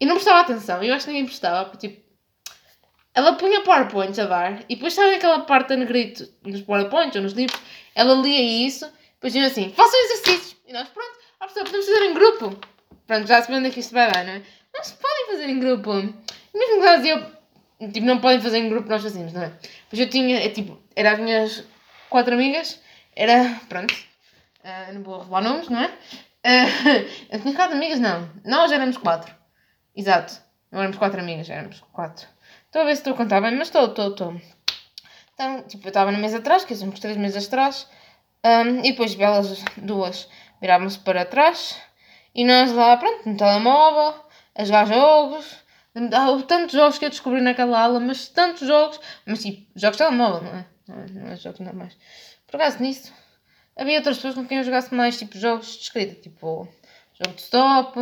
e 0.00 0.06
não 0.06 0.14
prestava 0.14 0.40
atenção. 0.40 0.82
Eu 0.82 0.94
acho 0.94 1.06
que 1.06 1.12
ninguém 1.12 1.26
prestava. 1.26 1.68
Porque, 1.68 1.88
tipo, 1.88 2.04
ela 3.12 3.34
punha 3.34 3.62
PowerPoints 3.62 4.18
a 4.18 4.26
dar. 4.26 4.64
E 4.68 4.76
depois 4.76 4.92
sabe 4.92 5.16
aquela 5.16 5.40
parte 5.40 5.72
a 5.72 5.76
negrito 5.76 6.28
nos 6.44 6.62
PowerPoints 6.62 7.16
ou 7.16 7.22
nos 7.22 7.32
livros. 7.32 7.60
Ela 7.94 8.14
lia 8.14 8.66
isso. 8.66 8.86
Depois 9.14 9.32
diziam 9.32 9.46
assim, 9.46 9.72
façam 9.74 9.98
exercícios. 10.04 10.56
E 10.66 10.72
nós, 10.72 10.88
pronto, 10.88 11.18
a 11.40 11.46
pessoa 11.46 11.64
podemos 11.64 11.86
fazer 11.86 12.04
em 12.04 12.14
grupo. 12.14 12.58
Pronto, 13.06 13.26
já 13.26 13.42
sabendo 13.42 13.70
que 13.70 13.80
isto 13.80 13.94
vai 13.94 14.10
dar, 14.10 14.24
não 14.24 14.32
é? 14.32 14.42
Não 14.74 14.84
se 14.84 14.94
podem 14.94 15.26
fazer 15.26 15.48
em 15.48 15.60
grupo. 15.60 15.92
Mesmo 15.92 16.80
que 16.82 16.96
dizia, 16.96 17.32
tipo, 17.78 18.06
não 18.06 18.20
podem 18.20 18.40
fazer 18.40 18.58
em 18.58 18.68
grupo, 18.68 18.88
nós 18.88 19.02
fazemos, 19.02 19.32
não 19.32 19.42
é? 19.42 19.52
Mas 19.90 20.00
eu 20.00 20.08
tinha, 20.08 20.44
é, 20.44 20.48
tipo, 20.48 20.78
eram 20.94 21.10
as 21.10 21.18
minhas 21.18 21.64
quatro 22.08 22.34
amigas, 22.34 22.80
era, 23.14 23.60
pronto, 23.68 23.92
uh, 23.92 24.92
não 24.92 25.02
vou 25.02 25.18
revelar 25.20 25.42
nomes, 25.42 25.68
não 25.68 25.80
é? 25.80 25.86
Uh, 25.86 27.08
eu 27.30 27.40
tinha 27.40 27.54
quatro 27.54 27.76
amigas, 27.76 27.98
não, 27.98 28.28
nós 28.44 28.70
éramos 28.70 28.96
quatro, 28.96 29.34
exato, 29.96 30.40
não 30.70 30.80
éramos 30.80 30.98
quatro 30.98 31.20
amigas, 31.20 31.48
éramos 31.48 31.80
quatro. 31.92 32.26
Estou 32.66 32.82
a 32.82 32.84
ver 32.86 32.96
se 32.96 33.02
estou 33.02 33.14
a 33.14 33.16
contar 33.16 33.40
bem, 33.40 33.52
mas 33.56 33.68
estou, 33.68 33.86
estou, 33.86 34.10
estou. 34.10 34.40
Então, 35.34 35.62
tipo, 35.62 35.86
eu 35.86 35.88
estava 35.88 36.12
na 36.12 36.18
mesa 36.18 36.38
atrás, 36.38 36.64
que 36.64 36.74
somos 36.74 36.98
três 37.00 37.16
mesas 37.16 37.46
atrás, 37.46 37.88
um, 38.44 38.80
e 38.80 38.90
depois 38.90 39.18
elas 39.18 39.64
duas 39.76 40.28
viravam-se 40.60 40.98
para 40.98 41.24
trás, 41.24 41.80
e 42.34 42.44
nós 42.44 42.72
lá, 42.72 42.96
pronto, 42.96 43.28
no 43.28 43.36
telemóvel, 43.36 44.20
a 44.54 44.64
jogar 44.64 44.86
jogos, 44.86 45.63
Há 45.94 46.42
tantos 46.42 46.74
jogos 46.74 46.98
que 46.98 47.04
eu 47.04 47.10
descobri 47.10 47.40
naquela 47.40 47.80
aula, 47.80 48.00
mas 48.00 48.28
tantos 48.28 48.66
jogos. 48.66 49.00
Mas 49.24 49.42
tipo, 49.42 49.70
jogos 49.76 49.96
de 49.96 50.04
telemóvel, 50.04 50.42
não 50.42 50.58
é? 50.58 50.66
Não 50.88 50.96
é, 50.96 51.06
não 51.08 51.32
é 51.32 51.36
jogos 51.36 51.60
normais. 51.60 51.96
Por 52.46 52.56
acaso 52.56 52.82
nisso, 52.82 53.12
havia 53.76 53.98
outras 53.98 54.16
pessoas 54.16 54.34
com 54.34 54.46
quem 54.46 54.58
eu 54.58 54.64
jogasse 54.64 54.94
mais 54.94 55.18
tipo 55.18 55.38
jogos 55.38 55.66
de 55.66 55.82
escrita, 55.82 56.20
tipo 56.20 56.68
jogo 57.14 57.36
de 57.36 57.42
stop. 57.42 57.94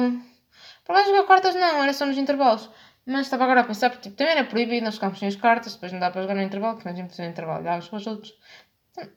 Por 0.84 0.92
acaso 0.92 1.10
jogar 1.10 1.26
cartas 1.26 1.54
não, 1.54 1.82
era 1.82 1.92
só 1.92 2.06
nos 2.06 2.16
intervalos. 2.16 2.68
Mas 3.04 3.22
estava 3.22 3.44
agora 3.44 3.60
a 3.60 3.64
pensar, 3.64 3.90
porque 3.90 4.04
tipo, 4.04 4.16
também 4.16 4.34
era 4.34 4.44
proibido, 4.44 4.84
nós 4.84 4.94
ficámos 4.94 5.18
sem 5.18 5.28
as 5.28 5.36
cartas, 5.36 5.74
depois 5.74 5.92
não 5.92 5.98
dá 5.98 6.10
para 6.10 6.22
jogar 6.22 6.34
no 6.34 6.42
intervalo, 6.42 6.74
porque 6.74 6.88
nós 6.88 6.96
tínhamos 6.96 7.18
no 7.18 7.24
intervalo, 7.24 7.58
jogávamos 7.58 7.88
com 7.88 7.96
os 7.96 8.06
outros. 8.06 8.34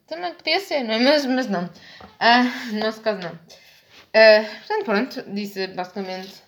Também 0.07 0.33
podia 0.33 0.59
ser, 0.59 0.83
não 0.83 0.95
é? 0.95 0.99
Mas, 0.99 1.25
mas 1.25 1.47
não. 1.47 1.69
Ah, 2.19 2.43
no 2.71 2.79
nosso 2.79 3.01
caso 3.01 3.19
não. 3.21 3.39
Ah, 4.13 4.43
portanto, 4.59 4.85
pronto, 4.85 5.33
disse 5.33 5.67
basicamente 5.67 6.43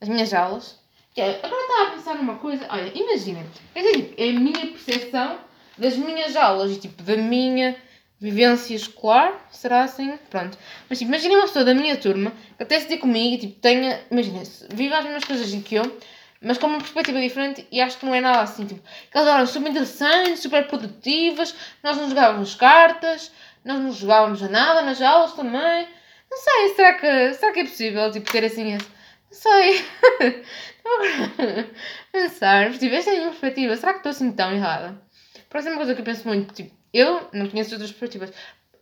as 0.00 0.08
minhas 0.08 0.32
aulas. 0.32 0.79
É, 1.16 1.40
agora 1.42 1.62
estava 1.62 1.82
a 1.82 1.90
pensar 1.90 2.14
numa 2.14 2.36
coisa. 2.36 2.66
Olha, 2.68 2.90
imaginem. 2.94 3.44
É, 3.74 3.82
tipo, 3.82 4.14
é 4.20 4.28
a 4.28 4.32
minha 4.32 4.66
percepção 4.68 5.38
das 5.76 5.96
minhas 5.96 6.36
aulas 6.36 6.76
tipo 6.78 7.02
da 7.02 7.16
minha 7.16 7.76
vivência 8.20 8.74
escolar. 8.74 9.46
Será 9.50 9.82
assim? 9.82 10.16
Pronto. 10.28 10.56
Mas 10.88 10.98
tipo, 10.98 11.10
imaginem 11.10 11.36
uma 11.36 11.46
pessoa 11.46 11.64
da 11.64 11.74
minha 11.74 11.96
turma 11.96 12.32
que 12.56 12.62
até 12.62 12.78
se 12.78 12.88
dê 12.88 12.96
comigo 12.96 13.34
e 13.34 13.38
tipo 13.38 13.60
tenha. 13.60 14.00
Imaginem, 14.10 14.42
viva 14.72 14.98
as 14.98 15.04
mesmas 15.04 15.24
coisas 15.24 15.62
que 15.62 15.74
eu. 15.74 15.98
Mas 16.42 16.56
com 16.56 16.68
uma 16.68 16.78
perspectiva 16.78 17.20
diferente 17.20 17.66
e 17.70 17.82
acho 17.82 17.98
que 17.98 18.06
não 18.06 18.14
é 18.14 18.20
nada 18.20 18.40
assim, 18.40 18.64
tipo, 18.64 18.80
aquelas 19.10 19.28
aulas 19.28 19.50
super 19.50 19.68
interessantes, 19.68 20.40
super 20.40 20.66
produtivas, 20.66 21.54
nós 21.82 21.98
não 21.98 22.08
jogávamos 22.08 22.54
cartas, 22.54 23.30
nós 23.62 23.78
não 23.78 23.92
jogávamos 23.92 24.42
a 24.42 24.48
nada 24.48 24.80
nas 24.80 25.02
aulas 25.02 25.34
também. 25.34 25.86
Não 26.30 26.38
sei, 26.38 26.74
será 26.74 26.94
que, 26.94 27.34
será 27.34 27.52
que 27.52 27.60
é 27.60 27.64
possível, 27.64 28.10
tipo, 28.10 28.32
ter 28.32 28.42
assim 28.42 28.72
esse 28.72 28.86
sei. 29.30 29.84
Pensar, 32.12 32.72
tipo, 32.72 32.94
esta 32.94 33.10
é 33.10 33.20
perspectiva. 33.20 33.76
Será 33.76 33.92
que 33.92 33.98
estou 33.98 34.10
assim 34.10 34.32
tão 34.32 34.52
errada? 34.52 35.00
Próxima 35.48 35.76
coisa 35.76 35.94
que 35.94 36.00
eu 36.00 36.04
penso 36.04 36.26
muito, 36.28 36.54
tipo, 36.54 36.74
eu 36.92 37.28
não 37.32 37.48
conheço 37.48 37.72
outras 37.72 37.90
perspectivas. 37.90 38.32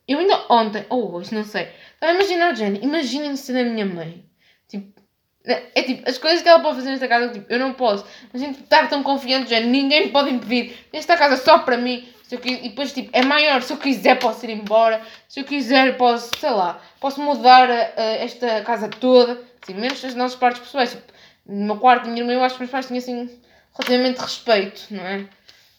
Eu 0.06 0.18
ainda 0.18 0.44
ontem, 0.50 0.84
ou 0.88 1.14
hoje, 1.14 1.34
não 1.34 1.44
sei, 1.44 1.68
estava 1.94 2.12
a 2.12 2.14
imaginar, 2.14 2.54
Jenny, 2.54 2.80
imaginem 2.82 3.36
se 3.36 3.58
a 3.58 3.64
minha 3.64 3.84
mãe. 3.84 4.24
Tipo, 4.68 4.98
é 5.44 5.82
tipo, 5.82 6.08
as 6.08 6.18
coisas 6.18 6.42
que 6.42 6.48
ela 6.48 6.60
pode 6.60 6.76
fazer 6.76 6.90
nesta 6.90 7.08
casa, 7.08 7.32
tipo, 7.32 7.50
eu 7.50 7.58
não 7.58 7.72
posso. 7.72 8.04
Mas 8.32 8.42
gente 8.42 8.60
estar 8.60 8.88
tão 8.88 9.02
confiante, 9.02 9.50
Jenny, 9.50 9.66
ninguém 9.66 10.10
pode 10.10 10.30
impedir. 10.30 10.76
Nesta 10.92 11.16
casa 11.16 11.36
só 11.36 11.58
para 11.58 11.76
mim. 11.76 12.06
Se 12.24 12.34
eu, 12.34 12.40
e 12.44 12.68
depois, 12.68 12.92
tipo, 12.92 13.08
é 13.12 13.22
maior. 13.22 13.62
Se 13.62 13.72
eu 13.72 13.78
quiser, 13.78 14.18
posso 14.18 14.44
ir 14.44 14.50
embora. 14.50 15.00
Se 15.26 15.40
eu 15.40 15.44
quiser, 15.44 15.96
posso, 15.96 16.30
sei 16.38 16.50
lá, 16.50 16.78
posso 17.00 17.22
mudar 17.22 17.70
uh, 17.70 18.00
esta 18.20 18.62
casa 18.62 18.88
toda. 18.88 19.40
Assim, 19.62 19.74
menos 19.74 20.04
as 20.04 20.14
nossas 20.14 20.38
partes 20.38 20.62
pessoais. 20.62 20.90
Tipo, 20.90 21.12
no 21.46 21.66
meu 21.66 21.76
quarto, 21.78 22.08
minha 22.08 22.20
irmã, 22.20 22.32
eu 22.32 22.44
acho 22.44 22.56
que 22.56 22.60
meus 22.60 22.70
pais 22.70 22.86
tinham 22.86 22.98
assim 22.98 23.40
relativamente 23.74 24.20
respeito, 24.20 24.86
não 24.90 25.04
é? 25.04 25.26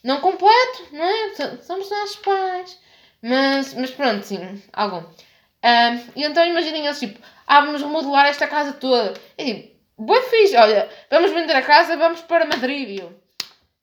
Não 0.03 0.21
completo, 0.21 0.87
não 0.91 1.03
é? 1.03 1.35
Somos 1.61 1.89
nossos 1.89 2.15
pais. 2.17 2.79
Mas, 3.21 3.73
mas 3.73 3.91
pronto, 3.91 4.25
sim, 4.25 4.61
algum. 4.71 4.97
Um, 4.97 6.11
e 6.15 6.23
então 6.23 6.45
imaginem 6.45 6.85
eles, 6.85 6.99
tipo, 6.99 7.19
ah, 7.45 7.61
vamos 7.61 7.81
remodelar 7.81 8.27
esta 8.27 8.47
casa 8.47 8.73
toda. 8.73 9.13
É 9.37 9.43
tipo, 9.43 9.75
boa 9.97 10.21
fixe, 10.21 10.55
olha, 10.55 10.89
vamos 11.09 11.31
vender 11.31 11.55
a 11.55 11.61
casa, 11.61 11.97
vamos 11.97 12.21
para 12.21 12.45
Madrid. 12.45 12.99
Eu, 12.99 13.13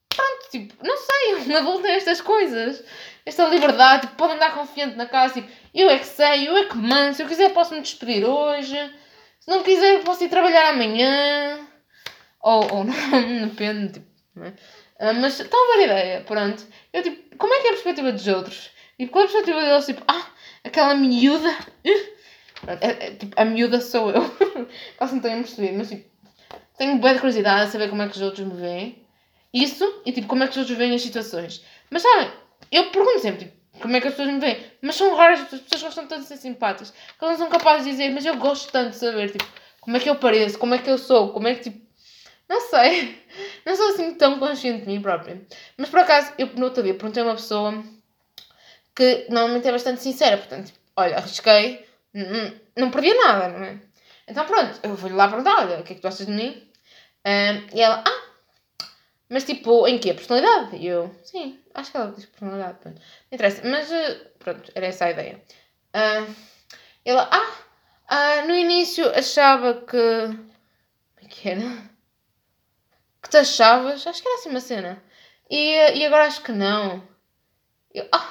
pronto, 0.09 0.51
tipo, 0.51 0.75
não 0.87 0.97
sei, 0.97 1.35
um 1.35 1.57
adulto 1.57 1.83
tem 1.83 1.93
estas 1.93 2.21
coisas. 2.21 2.83
Esta 3.27 3.47
liberdade, 3.49 4.03
tipo, 4.03 4.15
pode 4.15 4.35
andar 4.35 4.55
confiante 4.55 4.97
na 4.97 5.07
casa, 5.07 5.35
tipo, 5.35 5.49
eu 5.75 5.91
é 5.91 5.99
que 5.99 6.07
sei, 6.07 6.49
eu 6.49 6.57
é 6.57 6.65
que 6.65 6.77
mando, 6.77 7.15
se 7.15 7.23
eu 7.23 7.29
quiser 7.29 7.53
posso 7.53 7.75
me 7.75 7.83
despedir 7.83 8.25
hoje. 8.25 8.79
Se 9.47 9.55
não 9.55 9.63
quiser, 9.63 10.03
posso 10.03 10.25
ir 10.25 10.29
trabalhar 10.29 10.71
amanhã. 10.71 11.61
Ou, 12.43 12.75
ou 12.75 12.85
não, 12.85 12.95
depende, 13.49 13.93
tipo, 13.93 14.07
não 14.35 14.47
é? 14.47 14.49
Uh, 14.99 15.15
mas 15.21 15.39
está 15.39 15.57
boa 15.57 15.85
ideia, 15.85 16.23
pronto. 16.23 16.67
Eu, 16.93 17.03
tipo, 17.03 17.37
como 17.37 17.55
é 17.55 17.61
que 17.61 17.67
é 17.67 17.71
a 17.71 17.73
perspectiva 17.75 18.11
dos 18.11 18.27
outros? 18.27 18.71
E 18.99 19.07
qual 19.07 19.23
é 19.23 19.29
a 19.29 19.31
perspectiva 19.31 19.61
deles? 19.61 19.87
Tipo, 19.87 20.03
ah, 20.09 20.27
aquela 20.65 20.95
miúda. 20.97 21.51
Uh, 21.85 22.71
é, 22.81 23.07
é, 23.07 23.11
tipo, 23.13 23.41
a 23.41 23.45
miúda 23.45 23.81
sou 23.81 24.11
eu. 24.11 24.23
Posso 24.99 25.15
não 25.15 25.23
ter 25.23 25.31
percebido, 25.37 25.79
mas 25.79 25.91
tipo, 25.91 26.11
tenho 26.77 26.99
boa 26.99 27.15
de 27.15 27.21
curiosidade 27.21 27.69
a 27.69 27.71
saber 27.71 27.89
como 27.89 28.03
é 28.03 28.09
que 28.09 28.17
os 28.17 28.23
outros 28.23 28.45
me 28.45 28.61
veem. 28.61 29.07
Isso, 29.55 30.03
e 30.05 30.11
tipo, 30.11 30.27
como 30.27 30.43
é 30.43 30.47
que 30.47 30.53
os 30.53 30.59
outros 30.59 30.77
veem 30.77 30.95
as 30.95 31.03
situações. 31.03 31.65
Mas 31.89 32.03
sabem, 32.03 32.33
eu 32.73 32.91
pergunto 32.91 33.21
sempre, 33.21 33.45
tipo, 33.45 33.56
como 33.81 33.97
é 33.97 34.01
que 34.01 34.09
as 34.09 34.15
pessoas 34.15 34.35
me 34.35 34.41
veem? 34.41 34.65
Mas 34.83 34.97
são 34.97 35.15
raras, 35.15 35.41
as 35.41 35.61
pessoas 35.61 35.83
gostam 35.83 36.07
tanto 36.07 36.23
de 36.23 36.29
ser 36.29 36.37
simpáticas, 36.37 36.91
que 36.91 37.25
elas 37.25 37.39
não 37.39 37.47
são 37.47 37.59
capazes 37.59 37.85
de 37.85 37.91
dizer, 37.93 38.11
mas 38.11 38.25
eu 38.25 38.37
gosto 38.37 38.71
tanto 38.71 38.91
de 38.91 38.97
saber, 38.97 39.31
tipo, 39.31 39.45
como 39.81 39.97
é 39.97 40.01
que 40.01 40.11
eu 40.11 40.17
pareço, 40.17 40.59
como 40.59 40.75
é 40.75 40.79
que 40.79 40.91
eu 40.91 40.99
sou, 40.99 41.33
como 41.33 41.49
é 41.49 41.55
que, 41.55 41.71
tipo, 41.71 41.87
não 42.49 42.61
sei, 42.61 43.23
não 43.65 43.77
sou 43.77 43.89
assim 43.91 44.15
tão 44.15 44.39
consciente 44.39 44.83
de 44.83 44.89
mim 44.89 45.01
própria. 45.01 45.41
Mas 45.77 45.89
por 45.89 46.01
acaso, 46.01 46.33
eu 46.39 46.49
no 46.57 46.65
outro 46.65 46.83
dia 46.83 46.95
perguntei 46.95 47.23
a 47.23 47.27
uma 47.27 47.35
pessoa 47.35 47.85
que 48.95 49.27
normalmente 49.29 49.69
é 49.69 49.73
bastante 49.73 50.03
sincera, 50.03 50.39
portanto, 50.39 50.67
tipo, 50.67 50.79
olha, 50.97 51.17
arrisquei, 51.19 51.87
não, 52.15 52.53
não 52.77 52.91
perdi 52.91 53.13
nada, 53.15 53.49
não 53.49 53.65
é? 53.65 53.79
Então 54.27 54.45
pronto, 54.45 54.81
eu 54.83 54.95
vou-lhe 54.95 55.15
lá 55.15 55.29
perguntar, 55.29 55.59
olha, 55.59 55.81
o 55.81 55.83
que 55.85 55.93
é 55.93 55.97
que 55.97 56.03
tu 56.03 56.09
achas 56.09 56.27
de 56.27 56.33
mim? 56.33 56.63
Um, 57.27 57.77
e 57.77 57.81
ela, 57.81 58.03
ah, 58.07 58.26
mas 59.29 59.45
tipo, 59.45 59.87
em 59.89 59.99
que? 59.99 60.15
Personalidade? 60.15 60.77
E 60.77 60.87
eu, 60.87 61.15
sim, 61.25 61.61
acho 61.75 61.91
que 61.91 61.97
ela 61.97 62.13
diz 62.13 62.27
personalidade, 62.27 62.79
pronto. 62.79 63.01
Não 63.01 63.27
interessa, 63.33 63.63
mas 63.69 63.91
eh, 63.91 64.15
pronto, 64.39 64.71
era 64.75 64.87
essa 64.87 65.07
a 65.07 65.11
ideia. 65.11 65.43
Uh, 65.95 66.35
ela, 67.05 67.29
ah, 67.31 68.43
uh, 68.43 68.47
no 68.47 68.55
início 68.55 69.09
achava 69.11 69.75
que. 69.75 69.97
Como 69.97 71.23
é 71.23 71.29
que 71.29 71.49
era? 71.49 71.91
Que 73.23 73.31
te 73.31 73.37
achavas? 73.39 74.07
Acho 74.07 74.23
que 74.23 74.29
era 74.29 74.39
assim 74.39 74.51
uma 74.51 74.61
cena. 74.61 75.03
E, 75.51 75.75
e 75.99 76.07
agora 76.07 76.27
acho 76.27 76.43
que 76.43 76.53
não. 76.53 77.03
Eu, 77.93 78.07
ah, 78.13 78.31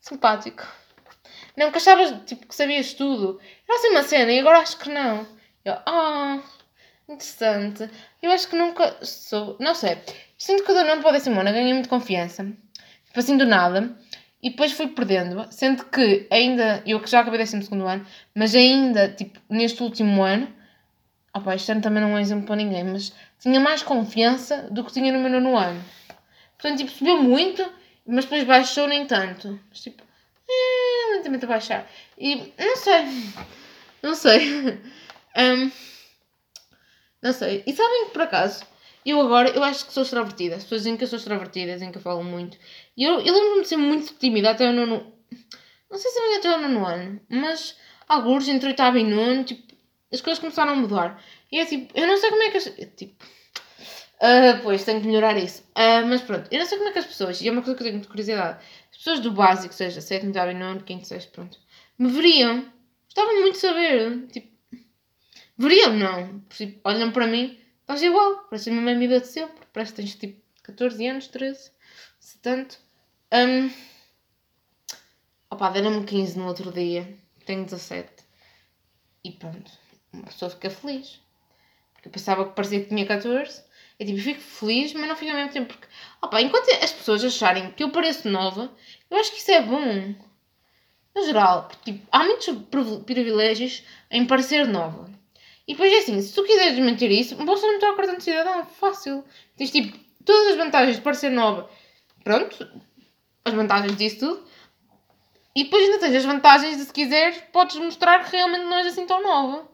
simpático. 0.00 0.66
Não, 1.56 1.70
que 1.70 1.78
achavas 1.78 2.14
tipo, 2.24 2.46
que 2.46 2.54
sabias 2.54 2.94
tudo. 2.94 3.38
Era 3.68 3.78
assim 3.78 3.88
uma 3.90 4.02
cena 4.02 4.32
e 4.32 4.38
agora 4.40 4.60
acho 4.60 4.78
que 4.78 4.88
não. 4.88 5.26
Eu, 5.64 5.74
ah. 5.86 6.40
Interessante. 7.10 7.90
Eu 8.22 8.30
acho 8.30 8.48
que 8.48 8.54
nunca 8.54 9.04
sou. 9.04 9.56
Não 9.58 9.74
sei. 9.74 9.98
Sinto 10.38 10.62
que 10.62 10.70
o 10.70 10.74
Danone 10.74 11.02
pode 11.02 11.18
Simona 11.20 11.50
ganhei 11.50 11.72
muito 11.72 11.88
confiança. 11.88 12.44
Tipo 13.06 13.18
assim 13.18 13.36
do 13.36 13.44
nada. 13.44 13.96
E 14.40 14.50
depois 14.50 14.70
fui 14.72 14.86
perdendo. 14.86 15.44
Sendo 15.50 15.84
que 15.86 16.28
ainda. 16.30 16.80
Eu 16.86 17.00
que 17.00 17.10
já 17.10 17.20
acabei 17.20 17.40
décimo 17.40 17.64
segundo 17.64 17.86
ano. 17.86 18.06
Mas 18.32 18.54
ainda, 18.54 19.08
tipo, 19.08 19.40
neste 19.50 19.82
último 19.82 20.22
ano. 20.22 20.48
Opa, 21.34 21.56
este 21.56 21.72
ano 21.72 21.80
também 21.80 22.00
não 22.00 22.16
é 22.16 22.20
exemplo 22.20 22.46
para 22.46 22.56
ninguém. 22.56 22.84
Mas 22.84 23.12
tinha 23.40 23.58
mais 23.58 23.82
confiança 23.82 24.68
do 24.70 24.84
que 24.84 24.92
tinha 24.92 25.12
no 25.12 25.18
meu 25.18 25.30
nono 25.30 25.58
ano. 25.58 25.82
Portanto, 26.56 26.78
tipo, 26.78 26.92
subiu 26.92 27.20
muito. 27.20 27.68
Mas 28.06 28.24
depois 28.24 28.44
baixou 28.44 28.86
nem 28.86 29.04
tanto. 29.04 29.58
Mas 29.68 29.80
tipo. 29.80 30.04
É, 30.48 31.16
lentamente 31.16 31.44
a 31.44 31.48
baixar. 31.48 31.90
E 32.16 32.52
não 32.56 32.76
sei. 32.76 33.04
Não 34.00 34.14
sei. 34.14 34.80
um, 35.36 35.70
Não 37.22 37.32
sei. 37.32 37.62
E 37.66 37.72
sabem 37.72 38.06
que 38.06 38.12
por 38.12 38.22
acaso, 38.22 38.64
eu 39.04 39.20
agora, 39.20 39.50
eu 39.50 39.62
acho 39.62 39.86
que 39.86 39.92
sou 39.92 40.02
extrovertida. 40.02 40.56
As 40.56 40.62
pessoas 40.62 40.82
dizem 40.82 40.96
que 40.96 41.04
eu 41.04 41.08
sou 41.08 41.18
extrovertida, 41.18 41.72
dizem 41.72 41.90
que 41.90 41.98
eu 41.98 42.02
falo 42.02 42.22
muito. 42.22 42.56
E 42.96 43.04
eu, 43.04 43.20
eu 43.20 43.34
lembro-me 43.34 43.62
de 43.62 43.68
ser 43.68 43.76
muito 43.76 44.14
tímida 44.14 44.50
até 44.50 44.68
o 44.68 44.72
nono. 44.72 45.12
Não 45.90 45.98
sei 45.98 46.10
se 46.10 46.18
até 46.38 46.56
o 46.56 46.60
nono 46.60 46.86
ano, 46.86 47.20
mas 47.28 47.76
alguns 48.08 48.48
entre 48.48 48.68
oitavo 48.68 48.98
e 48.98 49.04
nono, 49.04 49.44
tipo, 49.44 49.74
as 50.12 50.20
coisas 50.20 50.40
começaram 50.40 50.72
a 50.72 50.76
mudar. 50.76 51.22
E 51.50 51.58
é 51.58 51.66
tipo, 51.66 51.96
eu 51.98 52.06
não 52.06 52.16
sei 52.16 52.30
como 52.30 52.42
é 52.42 52.50
que 52.50 52.56
as. 52.58 52.64
Tipo. 52.96 53.24
Uh, 54.22 54.62
pois, 54.62 54.84
tenho 54.84 55.00
que 55.00 55.06
melhorar 55.06 55.36
isso. 55.38 55.62
Uh, 55.70 56.06
mas 56.06 56.20
pronto, 56.20 56.46
eu 56.50 56.58
não 56.58 56.66
sei 56.66 56.76
como 56.76 56.90
é 56.90 56.92
que 56.92 56.98
as 56.98 57.06
pessoas, 57.06 57.40
e 57.40 57.48
é 57.48 57.50
uma 57.50 57.62
coisa 57.62 57.74
que 57.74 57.82
eu 57.82 57.86
tenho 57.86 57.96
muita 57.96 58.08
curiosidade, 58.08 58.62
as 58.90 58.98
pessoas 58.98 59.20
do 59.20 59.32
básico, 59.32 59.72
seja 59.72 60.00
sétimo, 60.02 60.28
oitavo 60.30 60.50
e 60.50 60.54
nono, 60.54 60.82
quinto, 60.82 61.06
sexto, 61.06 61.32
pronto, 61.32 61.58
me 61.98 62.10
veriam. 62.10 62.70
Gostavam 63.06 63.40
muito 63.40 63.54
de 63.54 63.60
saber. 63.60 64.26
Tipo, 64.28 64.48
Veriam, 65.60 65.92
não. 65.94 66.40
Tipo, 66.48 66.80
olham 66.88 67.12
para 67.12 67.26
mim, 67.26 67.60
estás 67.82 68.00
igual, 68.00 68.44
parece 68.48 68.70
a 68.70 68.72
mesma 68.72 68.98
vida 68.98 69.20
de 69.20 69.26
sempre. 69.26 69.66
Parece 69.70 69.92
que 69.92 69.96
tens 70.00 70.14
tipo 70.14 70.40
14 70.62 71.06
anos, 71.06 71.28
13, 71.28 71.70
se 72.18 72.38
tanto. 72.38 72.78
Um, 73.30 73.70
opa, 75.50 75.68
deram-me 75.68 76.06
15 76.06 76.38
no 76.38 76.46
outro 76.46 76.72
dia, 76.72 77.14
tenho 77.44 77.66
17. 77.66 78.10
E 79.22 79.32
pronto, 79.32 79.70
uma 80.10 80.22
pessoa 80.22 80.50
fica 80.50 80.70
feliz. 80.70 81.20
Porque 81.92 82.08
eu 82.08 82.12
pensava 82.12 82.48
que 82.48 82.54
parecia 82.54 82.80
que 82.80 82.88
tinha 82.88 83.04
14. 83.04 83.62
Eu 83.98 84.06
tipo, 84.06 84.18
fico 84.18 84.40
feliz, 84.40 84.94
mas 84.94 85.08
não 85.08 85.14
fico 85.14 85.30
ao 85.30 85.36
mesmo 85.36 85.52
tempo. 85.52 85.74
Porque, 85.74 85.86
opa, 86.22 86.40
enquanto 86.40 86.70
as 86.82 86.90
pessoas 86.90 87.22
acharem 87.22 87.70
que 87.72 87.84
eu 87.84 87.90
pareço 87.90 88.30
nova, 88.30 88.72
eu 89.10 89.18
acho 89.18 89.30
que 89.32 89.40
isso 89.40 89.50
é 89.50 89.60
bom. 89.60 90.14
No 91.14 91.22
geral, 91.22 91.68
tipo, 91.84 92.08
há 92.10 92.24
muitos 92.24 92.48
privilégios 93.04 93.84
em 94.10 94.26
parecer 94.26 94.66
nova. 94.66 95.19
E 95.70 95.72
depois 95.72 95.92
é 95.92 95.98
assim, 95.98 96.20
se 96.20 96.34
tu 96.34 96.42
quiseres 96.42 96.74
desmentir 96.74 97.08
isso, 97.12 97.36
basta 97.36 97.64
não 97.64 97.78
ter 97.78 97.86
o 97.86 97.94
cartão 97.94 98.16
de 98.16 98.24
cidadão, 98.24 98.66
fácil. 98.66 99.24
Tens 99.56 99.70
tipo 99.70 99.96
todas 100.24 100.48
as 100.48 100.56
vantagens 100.56 100.96
de 100.96 101.02
parecer 101.02 101.30
nova. 101.30 101.70
Pronto, 102.24 102.68
as 103.44 103.54
vantagens 103.54 103.96
disso 103.96 104.18
tudo. 104.18 104.44
E 105.54 105.62
depois 105.62 105.84
ainda 105.84 106.00
tens 106.00 106.16
as 106.16 106.24
vantagens 106.24 106.76
de 106.76 106.86
se 106.86 106.92
quiseres, 106.92 107.40
podes 107.52 107.76
mostrar 107.76 108.24
que 108.24 108.32
realmente 108.34 108.64
não 108.64 108.78
és 108.78 108.88
assim 108.88 109.06
tão 109.06 109.22
nova. 109.22 109.70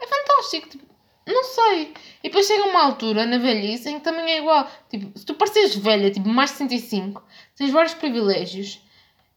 É 0.00 0.06
fantástico, 0.08 0.70
tipo, 0.70 0.84
não 1.24 1.44
sei. 1.44 1.94
E 2.24 2.28
depois 2.28 2.44
chega 2.44 2.64
uma 2.64 2.82
altura 2.82 3.24
na 3.24 3.38
velhice 3.38 3.90
em 3.90 4.00
que 4.00 4.04
também 4.04 4.28
é 4.28 4.38
igual. 4.38 4.68
Tipo, 4.90 5.16
se 5.16 5.24
tu 5.24 5.34
pareceres 5.34 5.76
velha, 5.76 6.10
tipo 6.10 6.28
mais 6.28 6.50
de 6.50 6.56
65, 6.56 7.22
tens 7.54 7.70
vários 7.70 7.94
privilégios. 7.94 8.82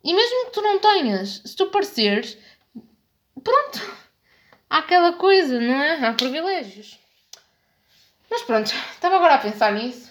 E 0.04 0.16
mesmo 0.16 0.46
que 0.48 0.54
tu 0.54 0.64
não 0.64 0.80
tenhas, 0.80 1.44
se 1.46 1.56
tu 1.56 1.68
pareceres, 1.68 2.40
pronto 3.44 4.02
há 4.72 4.78
aquela 4.78 5.14
coisa, 5.14 5.60
não 5.60 5.76
é? 5.76 6.06
Há 6.06 6.14
privilégios. 6.14 6.98
Mas 8.30 8.42
pronto, 8.44 8.72
estava 8.92 9.18
agora 9.18 9.36
a 9.36 9.40
pensar 9.40 9.74
nisso. 9.74 10.10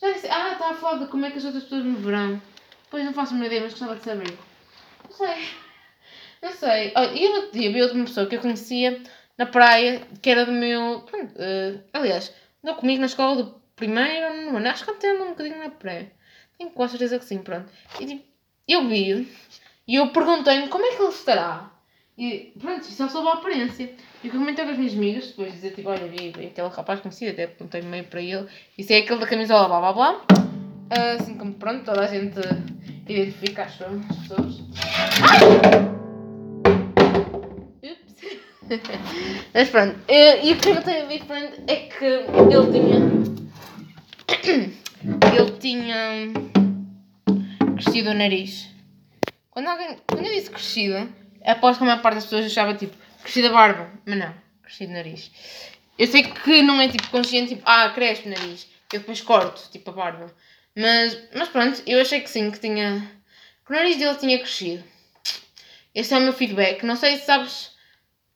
Já 0.00 0.10
disse, 0.12 0.28
ah, 0.28 0.52
estava 0.52 0.72
a 0.72 0.74
falar 0.74 1.04
de 1.04 1.10
como 1.10 1.26
é 1.26 1.30
que 1.30 1.36
as 1.36 1.44
outras 1.44 1.64
pessoas 1.64 1.84
me 1.84 1.96
verão. 1.96 2.40
Pois 2.90 3.04
não 3.04 3.12
faço 3.12 3.34
uma 3.34 3.44
ideia, 3.44 3.60
mas 3.60 3.72
gostava 3.72 3.96
de 3.96 4.02
saber. 4.02 4.38
Não 5.04 5.16
sei. 5.16 5.48
Não 6.40 6.52
sei. 6.52 6.92
E 7.14 7.24
eu 7.24 7.30
no 7.30 7.36
outro 7.36 7.52
dia 7.52 7.70
vi 7.70 7.82
outra 7.82 7.98
pessoa 8.00 8.26
que 8.26 8.36
eu 8.36 8.40
conhecia 8.40 9.02
na 9.36 9.44
praia, 9.44 10.00
que 10.22 10.30
era 10.30 10.46
do 10.46 10.52
meu. 10.52 11.00
Pronto, 11.02 11.34
uh, 11.34 11.84
aliás, 11.92 12.32
andou 12.64 12.76
comigo 12.76 13.00
na 13.00 13.06
escola 13.06 13.42
do 13.42 13.60
primeiro, 13.76 14.50
não, 14.50 14.70
acho 14.70 14.84
que 14.84 14.90
até 14.90 15.10
andou 15.10 15.26
um 15.26 15.30
bocadinho 15.30 15.58
na 15.58 15.70
praia. 15.70 16.10
Tenho 16.56 16.70
quase 16.70 16.92
certeza 16.92 17.18
que 17.18 17.24
sim, 17.26 17.38
pronto. 17.38 17.70
E 18.00 18.06
tipo, 18.06 18.24
eu 18.66 18.88
vi 18.88 19.28
e 19.86 19.94
eu 19.96 20.10
perguntei-me 20.10 20.68
como 20.68 20.86
é 20.86 20.96
que 20.96 21.02
ele 21.02 21.10
estará. 21.10 21.70
E 22.18 22.52
pronto, 22.58 22.84
só 22.84 23.08
soube 23.08 23.28
a 23.28 23.34
aparência. 23.34 23.94
E 24.24 24.26
eu 24.26 24.32
comentei 24.32 24.64
com 24.64 24.72
as 24.72 24.76
minhas 24.76 24.92
amigas, 24.92 25.28
depois 25.28 25.52
dizer 25.52 25.70
tipo, 25.70 25.88
olha, 25.88 26.08
vi 26.08 26.30
aquele 26.30 26.68
rapaz 26.68 26.98
conhecido, 26.98 27.30
até 27.30 27.46
perguntei 27.46 27.80
meio 27.82 28.04
para 28.04 28.20
ele, 28.20 28.48
isso 28.76 28.92
é 28.92 28.96
aquele 28.98 29.20
da 29.20 29.26
camisola, 29.26 29.68
blá 29.68 29.80
blá 29.80 29.92
blá. 29.92 30.24
Assim 30.90 31.36
como 31.36 31.54
pronto, 31.54 31.84
toda 31.84 32.00
a 32.00 32.06
gente 32.08 32.40
identifica 33.08 33.62
as 33.62 33.76
pessoas. 33.76 34.58
Ups. 37.84 38.16
Mas 39.54 39.68
pronto, 39.68 39.96
e 40.08 40.52
o 40.52 40.56
que 40.56 40.68
eu 40.70 40.82
tenho 40.82 41.06
diferente 41.06 41.62
é 41.68 41.76
que 41.76 42.04
ele 42.04 42.72
tinha. 42.72 43.28
Ele 45.00 45.52
tinha 45.60 46.32
crescido 47.76 48.10
o 48.10 48.14
nariz. 48.14 48.68
Quando, 49.48 49.68
alguém, 49.68 49.96
quando 50.08 50.26
eu 50.26 50.34
disse 50.34 50.50
crescido, 50.50 51.08
Aposto 51.44 51.78
que 51.78 51.84
a 51.84 51.86
maior 51.86 52.02
parte 52.02 52.16
das 52.16 52.24
pessoas 52.24 52.46
achava 52.46 52.74
tipo, 52.74 52.96
crescida 53.22 53.50
barba, 53.50 53.90
mas 54.06 54.18
não, 54.18 54.34
crescido 54.62 54.92
nariz. 54.92 55.30
Eu 55.98 56.06
sei 56.06 56.22
que 56.22 56.62
não 56.62 56.80
é 56.80 56.88
tipo 56.88 57.08
consciente, 57.08 57.54
tipo, 57.54 57.62
ah, 57.64 57.90
cresce 57.90 58.26
o 58.26 58.30
nariz, 58.30 58.68
eu 58.92 59.00
depois 59.00 59.20
corto, 59.20 59.68
tipo, 59.70 59.90
a 59.90 59.92
barba. 59.92 60.34
Mas, 60.76 61.18
mas 61.34 61.48
pronto, 61.48 61.82
eu 61.86 62.00
achei 62.00 62.20
que 62.20 62.30
sim, 62.30 62.50
que 62.50 62.60
tinha. 62.60 63.00
que 63.66 63.72
o 63.72 63.74
nariz 63.74 63.96
dele 63.96 64.16
tinha 64.16 64.38
crescido. 64.38 64.84
Este 65.94 66.14
é 66.14 66.18
o 66.18 66.20
meu 66.20 66.32
feedback. 66.32 66.84
Não 66.84 66.94
sei 66.94 67.16
se 67.16 67.26
sabes, 67.26 67.72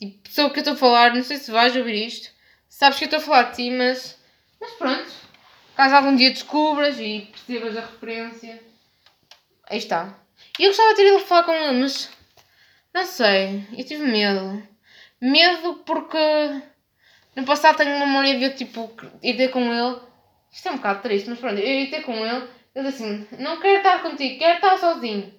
tipo, 0.00 0.18
pessoa 0.22 0.50
que 0.50 0.58
eu 0.58 0.62
estou 0.62 0.74
a 0.74 0.76
falar, 0.76 1.14
não 1.14 1.22
sei 1.22 1.36
se 1.36 1.52
vais 1.52 1.76
ouvir 1.76 2.06
isto, 2.06 2.30
sabes 2.68 2.98
que 2.98 3.04
eu 3.04 3.06
estou 3.06 3.20
a 3.20 3.22
falar 3.22 3.42
de 3.50 3.56
ti, 3.56 3.70
mas. 3.70 4.18
mas 4.60 4.72
pronto. 4.72 5.22
Caso 5.76 5.94
algum 5.94 6.16
dia 6.16 6.30
descubras 6.30 6.98
e 6.98 7.30
percebas 7.30 7.76
a 7.76 7.80
referência, 7.80 8.60
aí 9.68 9.78
está. 9.78 10.18
Eu 10.58 10.68
gostava 10.68 10.90
de 10.90 10.96
ter 10.96 11.06
ele 11.06 11.18
falar 11.20 11.44
com 11.44 11.52
ele, 11.52 11.80
mas 11.80 12.10
não 12.94 13.06
sei, 13.06 13.66
eu 13.76 13.84
tive 13.84 14.04
medo. 14.04 14.62
Medo 15.20 15.76
porque 15.86 16.18
no 17.34 17.44
passado 17.44 17.76
tenho 17.76 17.96
uma 17.96 18.06
memória 18.06 18.36
de 18.38 18.44
eu 18.44 18.54
tipo 18.54 18.90
ir 19.22 19.36
ter 19.36 19.48
com 19.48 19.72
ele. 19.72 20.00
Isto 20.52 20.68
é 20.68 20.72
um 20.72 20.76
bocado 20.76 21.02
triste, 21.02 21.30
mas 21.30 21.38
pronto, 21.38 21.58
eu 21.58 21.66
ia 21.66 21.90
ter 21.90 22.02
com 22.02 22.14
ele. 22.26 22.48
Ele 22.74 22.88
assim, 22.88 23.26
não 23.38 23.60
quero 23.60 23.78
estar 23.78 24.02
contigo, 24.02 24.38
quero 24.38 24.56
estar 24.56 24.76
sozinho. 24.78 25.32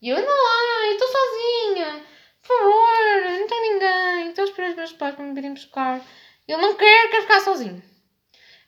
E 0.00 0.08
eu, 0.08 0.16
não 0.16 0.84
eu 0.86 0.92
estou 0.92 1.08
sozinha. 1.08 2.04
Por 2.42 2.56
favor, 2.56 3.38
não 3.38 3.46
tem 3.46 3.72
ninguém. 3.72 4.28
Estou 4.28 4.44
a 4.44 4.48
esperar 4.48 4.70
os 4.70 4.76
meus 4.76 4.92
pais 4.92 5.14
para 5.14 5.24
me 5.24 5.34
virem 5.34 5.54
buscar. 5.54 6.00
Ele 6.46 6.60
não 6.60 6.74
quer, 6.74 7.10
quer 7.10 7.22
ficar 7.22 7.40
sozinho. 7.40 7.82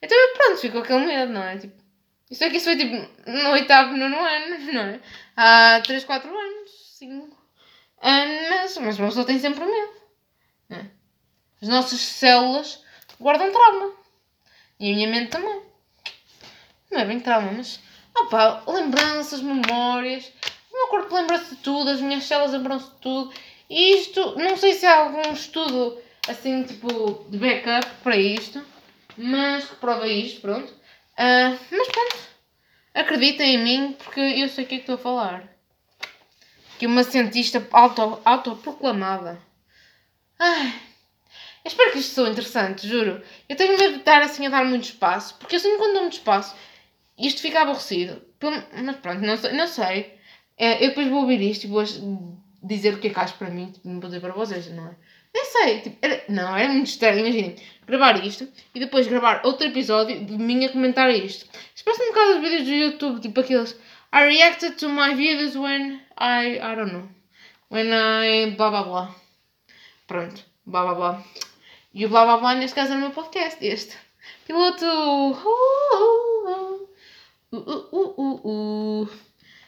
Então 0.01 0.19
pronto, 0.35 0.61
fico 0.61 0.75
com 0.75 0.83
aquele 0.83 1.07
medo, 1.07 1.33
não 1.33 1.43
é? 1.43 1.59
Tipo, 1.59 1.75
que 2.29 2.57
isso 2.57 2.65
foi 2.65 2.77
tipo 2.77 2.95
no 3.27 3.51
oitavo, 3.51 3.97
nono 3.97 4.19
ano, 4.19 4.59
não 4.73 4.83
é? 4.83 5.01
Há 5.37 5.81
3, 5.81 6.05
4 6.05 6.29
anos, 6.29 6.71
5. 6.99 7.44
Mas, 8.05 8.77
mas 8.79 8.99
uma 8.99 9.09
pessoa 9.09 9.25
tem 9.25 9.39
sempre 9.39 9.65
medo. 9.65 9.93
É. 10.71 10.85
As 11.63 11.69
nossas 11.69 12.01
células 12.01 12.83
guardam 13.19 13.53
trauma. 13.53 13.93
E 14.79 14.91
a 14.91 14.95
minha 14.95 15.09
mente 15.09 15.31
também. 15.31 15.63
Não 16.91 17.01
é 17.01 17.05
bem 17.05 17.21
trauma, 17.21 17.53
mas. 17.53 17.81
Opá, 18.17 18.63
lembranças, 18.67 19.41
memórias. 19.41 20.31
O 20.71 20.77
meu 20.77 20.87
corpo 20.89 21.15
lembra-se 21.15 21.55
de 21.55 21.63
tudo, 21.63 21.91
as 21.91 22.01
minhas 22.01 22.25
células 22.25 22.53
lembram-se 22.53 22.91
de 22.91 22.97
tudo. 22.97 23.33
E 23.71 23.99
isto, 23.99 24.39
não 24.39 24.57
sei 24.57 24.75
se 24.75 24.85
há 24.85 24.99
algum 24.99 25.33
estudo 25.33 25.99
assim, 26.29 26.63
tipo, 26.65 27.27
de 27.29 27.39
backup 27.39 27.87
para 28.03 28.17
isto, 28.17 28.65
mas 29.17 29.65
que 29.65 29.77
prova 29.77 30.07
isto, 30.07 30.41
pronto. 30.41 30.71
Uh, 30.71 31.59
mas 31.71 31.89
pronto, 31.89 32.17
acreditem 32.93 33.55
em 33.55 33.59
mim 33.59 33.97
porque 33.99 34.21
eu 34.21 34.49
sei 34.49 34.65
o 34.65 34.67
que 34.67 34.75
é 34.75 34.79
que 34.79 34.83
estou 34.83 34.97
a 34.97 34.99
falar. 34.99 35.54
Que 36.79 36.87
uma 36.87 37.03
cientista 37.05 37.67
auto, 37.73 38.21
autoproclamada. 38.25 39.41
Ai, 40.39 40.75
eu 41.65 41.69
espero 41.69 41.93
que 41.93 41.99
isto 41.99 42.15
seja 42.15 42.31
interessante, 42.31 42.89
juro. 42.89 43.23
Eu 43.49 43.57
tenho 43.57 43.79
medo 43.79 43.95
de 43.95 43.99
estar 44.01 44.21
assim 44.23 44.47
a 44.47 44.51
dar 44.51 44.65
muito 44.65 44.85
espaço, 44.85 45.37
porque 45.39 45.59
sinto 45.59 45.79
quando 45.79 45.93
dou 45.93 46.03
muito 46.03 46.15
espaço 46.15 46.55
isto 47.19 47.41
fica 47.41 47.63
aborrecido. 47.63 48.21
Mas 48.83 48.97
pronto, 48.97 49.21
não 49.23 49.37
sei. 49.37 49.53
Não 49.53 49.67
sei. 49.67 50.15
É, 50.57 50.85
eu 50.85 50.89
depois 50.89 51.09
vou 51.09 51.23
ouvir 51.23 51.41
isto 51.41 51.65
e 51.65 51.69
vou 51.69 51.83
dizer 52.63 52.95
o 52.95 52.99
que 52.99 53.09
é 53.09 53.11
que 53.11 53.19
acho 53.19 53.35
para 53.35 53.51
mim, 53.51 53.71
tipo, 53.71 53.89
não 53.89 54.01
vou 54.01 54.09
dizer 54.09 54.21
para 54.21 54.33
vocês, 54.33 54.71
não 54.71 54.89
é? 54.89 54.97
Nem 55.35 55.45
sei, 55.47 55.81
tipo, 55.81 55.99
era, 56.01 56.23
não, 56.29 56.57
era 56.57 56.73
muito 56.73 56.87
estranho, 56.87 57.19
imaginem, 57.19 57.57
gravar 57.85 58.25
isto 58.25 58.49
e 58.73 58.79
depois 58.79 59.09
gravar 59.09 59.43
outro 59.45 59.67
episódio 59.67 60.25
de 60.25 60.39
mim 60.39 60.65
a 60.65 60.69
comentar 60.71 61.11
isto. 61.11 61.47
Isto 61.75 61.85
parece 61.85 62.03
um 62.05 62.09
bocado 62.09 62.35
os 62.35 62.41
vídeos 62.41 62.65
do 62.65 62.71
YouTube, 62.71 63.21
tipo 63.21 63.41
aqueles 63.41 63.77
I 64.13 64.27
reacted 64.27 64.77
to 64.77 64.89
my 64.89 65.13
videos 65.15 65.57
when 65.57 66.01
I, 66.17 66.59
I 66.61 66.75
don't 66.75 66.93
know, 66.93 67.09
when 67.69 67.93
I 67.93 68.51
blá 68.57 68.71
blá 68.71 68.83
blá. 68.83 69.15
Pronto, 70.07 70.43
blá 70.67 70.85
blá 70.85 70.95
blá. 70.95 71.25
E 71.93 72.07
o 72.07 72.09
blá 72.09 72.25
blá 72.25 72.37
blá 72.39 72.55
neste 72.55 72.75
caso 72.75 72.93
é 72.93 72.97
o 72.97 73.01
meu 73.01 73.11
podcast, 73.11 73.65
este. 73.65 73.97
Piloto! 74.47 74.85
Uh, 74.85 76.89
uh, 77.53 77.53
uh, 77.53 78.21
uh, 78.21 79.03
uh. 79.03 79.09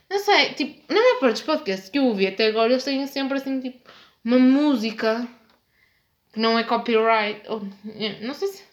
Não 0.09 0.19
sei, 0.19 0.55
tipo, 0.55 0.93
na 0.93 1.01
maior 1.01 1.21
parte 1.21 1.35
dos 1.35 1.43
podcasts 1.43 1.89
que 1.89 1.99
eu 1.99 2.05
ouvi 2.05 2.27
até 2.27 2.47
agora, 2.47 2.73
eles 2.73 2.85
têm 2.85 3.07
sempre 3.07 3.39
assim, 3.39 3.61
tipo, 3.61 3.91
uma 4.25 4.39
música 4.39 5.27
que 6.33 6.41
não 6.41 6.59
é 6.59 6.65
copyright. 6.65 7.43
Ou, 7.49 7.63
não 8.21 8.35
sei 8.35 8.49
se. 8.49 8.65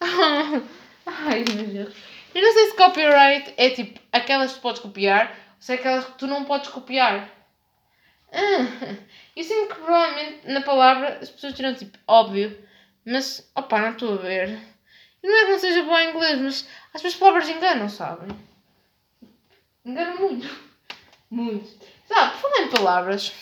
Ai, 0.00 1.44
meu 1.54 1.66
Deus. 1.66 1.94
Eu 2.34 2.42
não 2.42 2.52
sei 2.52 2.66
se 2.66 2.76
copyright 2.76 3.54
é 3.56 3.70
tipo 3.70 3.98
aquelas 4.12 4.52
que 4.52 4.60
podes 4.60 4.80
copiar 4.80 5.34
é 5.68 5.74
aquelas 5.74 6.04
que 6.04 6.18
tu 6.18 6.26
não 6.26 6.44
podes 6.44 6.70
copiar. 6.70 7.28
Ah, 8.32 8.96
eu 9.36 9.44
sinto 9.44 9.74
que 9.74 9.80
provavelmente 9.80 10.46
na 10.46 10.60
palavra 10.60 11.18
as 11.20 11.30
pessoas 11.30 11.54
tiram 11.54 11.74
tipo 11.74 11.98
óbvio, 12.06 12.56
mas 13.04 13.50
opa, 13.54 13.80
não 13.80 13.90
estou 13.90 14.14
a 14.14 14.22
ver. 14.22 14.58
Não 15.22 15.36
é 15.36 15.44
que 15.44 15.52
não 15.52 15.58
seja 15.58 15.82
bom 15.82 15.98
em 15.98 16.10
inglês, 16.10 16.40
mas 16.40 16.68
às 16.94 17.02
vezes 17.02 17.18
palavras 17.18 17.48
enganam, 17.48 17.88
sabem? 17.88 18.28
Enganam 19.84 20.16
muito. 20.18 20.48
Muito. 21.30 21.68
Sabe, 22.06 22.38
falar 22.38 22.62
em 22.62 22.70
palavras. 22.70 23.34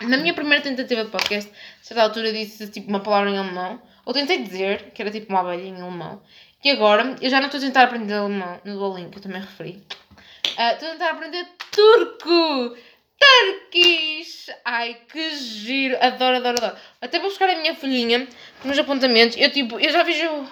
Na 0.00 0.16
minha 0.16 0.32
primeira 0.32 0.62
tentativa 0.62 1.04
de 1.04 1.10
podcast, 1.10 1.52
a 1.52 1.84
certa 1.84 2.02
altura 2.02 2.32
disse 2.32 2.70
tipo 2.70 2.88
uma 2.88 3.00
palavra 3.00 3.28
em 3.28 3.36
alemão. 3.36 3.82
Ou 4.06 4.14
tentei 4.14 4.42
dizer, 4.42 4.92
que 4.92 5.02
era 5.02 5.10
tipo 5.10 5.30
uma 5.30 5.40
abelha 5.40 5.62
em 5.62 5.80
alemão. 5.80 6.22
E 6.64 6.70
agora, 6.70 7.16
eu 7.20 7.28
já 7.28 7.38
não 7.38 7.46
estou 7.46 7.58
a 7.58 7.62
tentar 7.62 7.82
aprender 7.82 8.14
alemão 8.14 8.58
no 8.64 8.74
Duolingo, 8.78 9.10
que 9.10 9.18
eu 9.18 9.22
também 9.22 9.42
referi. 9.42 9.84
Estou 10.46 10.88
a 10.88 10.92
tentar 10.92 11.10
aprender 11.10 11.46
turco! 11.70 12.76
Turkish! 13.18 14.50
Ai, 14.64 14.96
que 15.08 15.36
giro! 15.36 15.96
Adoro, 16.00 16.36
adoro, 16.36 16.56
adoro. 16.58 16.76
Até 17.00 17.18
vou 17.18 17.28
buscar 17.28 17.50
a 17.50 17.56
minha 17.56 17.74
folhinha 17.74 18.26
nos 18.64 18.78
apontamentos. 18.78 19.36
Eu 19.38 19.50
tipo, 19.50 19.78
eu 19.78 19.90
já 19.90 20.04
fiz 20.04 20.20
o. 20.22 20.46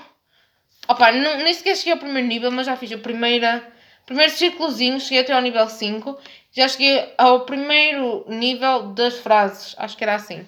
Opa, 0.88 1.12
não, 1.12 1.38
nem 1.38 1.52
sequer 1.54 1.76
cheguei 1.76 1.92
ao 1.92 1.98
primeiro 1.98 2.26
nível, 2.26 2.50
mas 2.50 2.66
já 2.66 2.76
fiz 2.76 2.90
a 2.92 2.98
primeira 2.98 3.70
Primeiro 4.10 4.32
círculozinho, 4.32 4.98
cheguei 4.98 5.20
até 5.20 5.32
ao 5.32 5.40
nível 5.40 5.68
5. 5.68 6.18
Já 6.50 6.66
cheguei 6.66 7.14
ao 7.16 7.46
primeiro 7.46 8.24
nível 8.26 8.88
das 8.88 9.18
frases. 9.18 9.76
Acho 9.78 9.96
que 9.96 10.02
era 10.02 10.16
assim. 10.16 10.44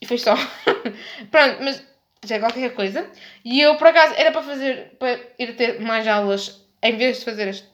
E 0.00 0.06
foi 0.06 0.18
só. 0.18 0.34
Pronto, 1.30 1.62
mas 1.62 1.80
já 2.24 2.34
é 2.34 2.38
qualquer 2.40 2.74
coisa. 2.74 3.08
E 3.44 3.60
eu, 3.60 3.76
por 3.76 3.86
acaso, 3.86 4.14
era 4.16 4.32
para 4.32 4.42
fazer, 4.42 4.96
para 4.98 5.16
ir 5.38 5.54
ter 5.54 5.80
mais 5.80 6.08
aulas 6.08 6.60
em 6.82 6.96
vez 6.96 7.20
de 7.20 7.24
fazer 7.24 7.46
este 7.46 7.68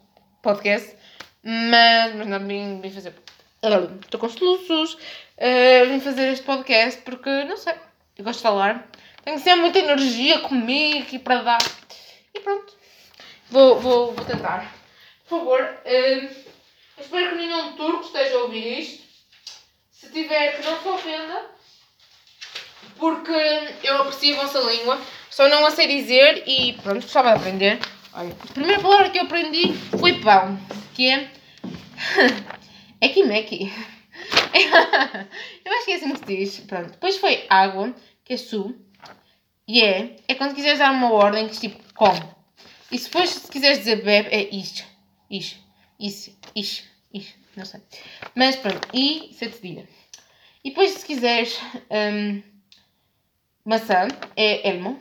podcast. 0.44 0.94
Mas, 1.42 2.14
mas 2.14 2.26
não 2.26 2.38
vim, 2.38 2.80
vim 2.80 2.90
fazer. 2.90 3.14
Estou 4.02 4.20
com 4.20 4.28
soluços. 4.28 4.94
Uh, 4.94 5.88
vim 5.88 6.00
fazer 6.00 6.33
este 6.33 6.44
podcast 6.44 7.00
porque, 7.02 7.30
não 7.44 7.57
sei, 7.57 7.74
eu 8.16 8.24
gosto 8.24 8.38
de 8.38 8.42
falar. 8.42 8.88
Tenho 9.24 9.38
sempre 9.38 9.62
muita 9.62 9.78
energia 9.78 10.40
comigo 10.40 11.07
e 11.12 11.18
para 11.18 11.42
dar. 11.42 11.59
E 12.35 12.40
pronto. 12.40 12.72
Vou, 13.50 13.80
vou, 13.80 14.12
vou 14.12 14.24
tentar. 14.24 14.72
Por 15.26 15.38
favor, 15.38 15.61
uh, 15.62 16.30
espero 17.00 17.30
que 17.30 17.37
nenhum 17.37 17.72
turco 17.72 18.04
esteja 18.04 18.37
a 18.37 18.42
ouvir 18.42 18.80
isto. 18.80 19.04
Se 19.90 20.11
tiver, 20.11 20.57
que 20.57 20.66
não 20.66 20.80
se 20.80 20.88
ofenda, 20.88 21.46
porque 22.98 23.33
eu 23.83 24.02
aprecio 24.02 24.38
a 24.38 24.44
vossa 24.44 24.61
língua, 24.61 25.00
só 25.30 25.48
não 25.48 25.64
a 25.64 25.70
sei 25.70 25.87
dizer 25.87 26.44
e 26.46 26.74
pronto, 26.74 27.02
gostava 27.02 27.30
de 27.30 27.37
aprender. 27.37 27.78
Olha, 28.16 28.33
a 28.33 28.53
primeira 28.53 28.81
palavra 28.81 29.11
que 29.11 29.18
eu 29.18 29.24
aprendi 29.24 29.72
foi 29.98 30.20
pão, 30.20 30.57
que 30.94 31.11
é 31.11 31.29
Ekimeki. 33.03 33.72
eu 35.64 35.72
acho 35.72 35.85
que 35.85 35.90
é 35.90 35.94
assim 35.96 36.12
que 36.12 36.18
se 36.18 36.24
diz. 36.24 36.61
Pronto. 36.61 36.92
Depois 36.92 37.16
foi 37.16 37.44
água, 37.50 37.92
que 38.24 38.35
é 38.35 38.37
su. 38.37 38.72
E 39.66 39.83
é, 39.83 40.14
é 40.29 40.35
quando 40.37 40.55
quiseres 40.55 40.79
dar 40.79 40.92
uma 40.92 41.11
ordem 41.12 41.48
que 41.48 41.59
tipo 41.59 41.83
come. 41.94 42.22
E 42.92 42.98
depois, 42.98 43.31
se 43.31 43.50
quiseres 43.50 43.79
dizer 43.79 44.05
bebe, 44.05 44.29
é 44.29 44.55
isto. 44.55 44.85
Ish, 45.29 45.59
isso, 45.98 46.38
ish, 46.55 46.85
ish, 47.12 47.35
não 47.57 47.64
sei. 47.64 47.81
Mas 48.37 48.55
pronto, 48.55 48.87
e 48.94 49.31
cedilha. 49.33 49.88
E 50.62 50.68
depois, 50.68 50.92
se 50.92 51.05
quiseres, 51.05 51.59
um, 51.90 52.40
maçã 53.64 54.07
é 54.37 54.68
elmo. 54.68 55.00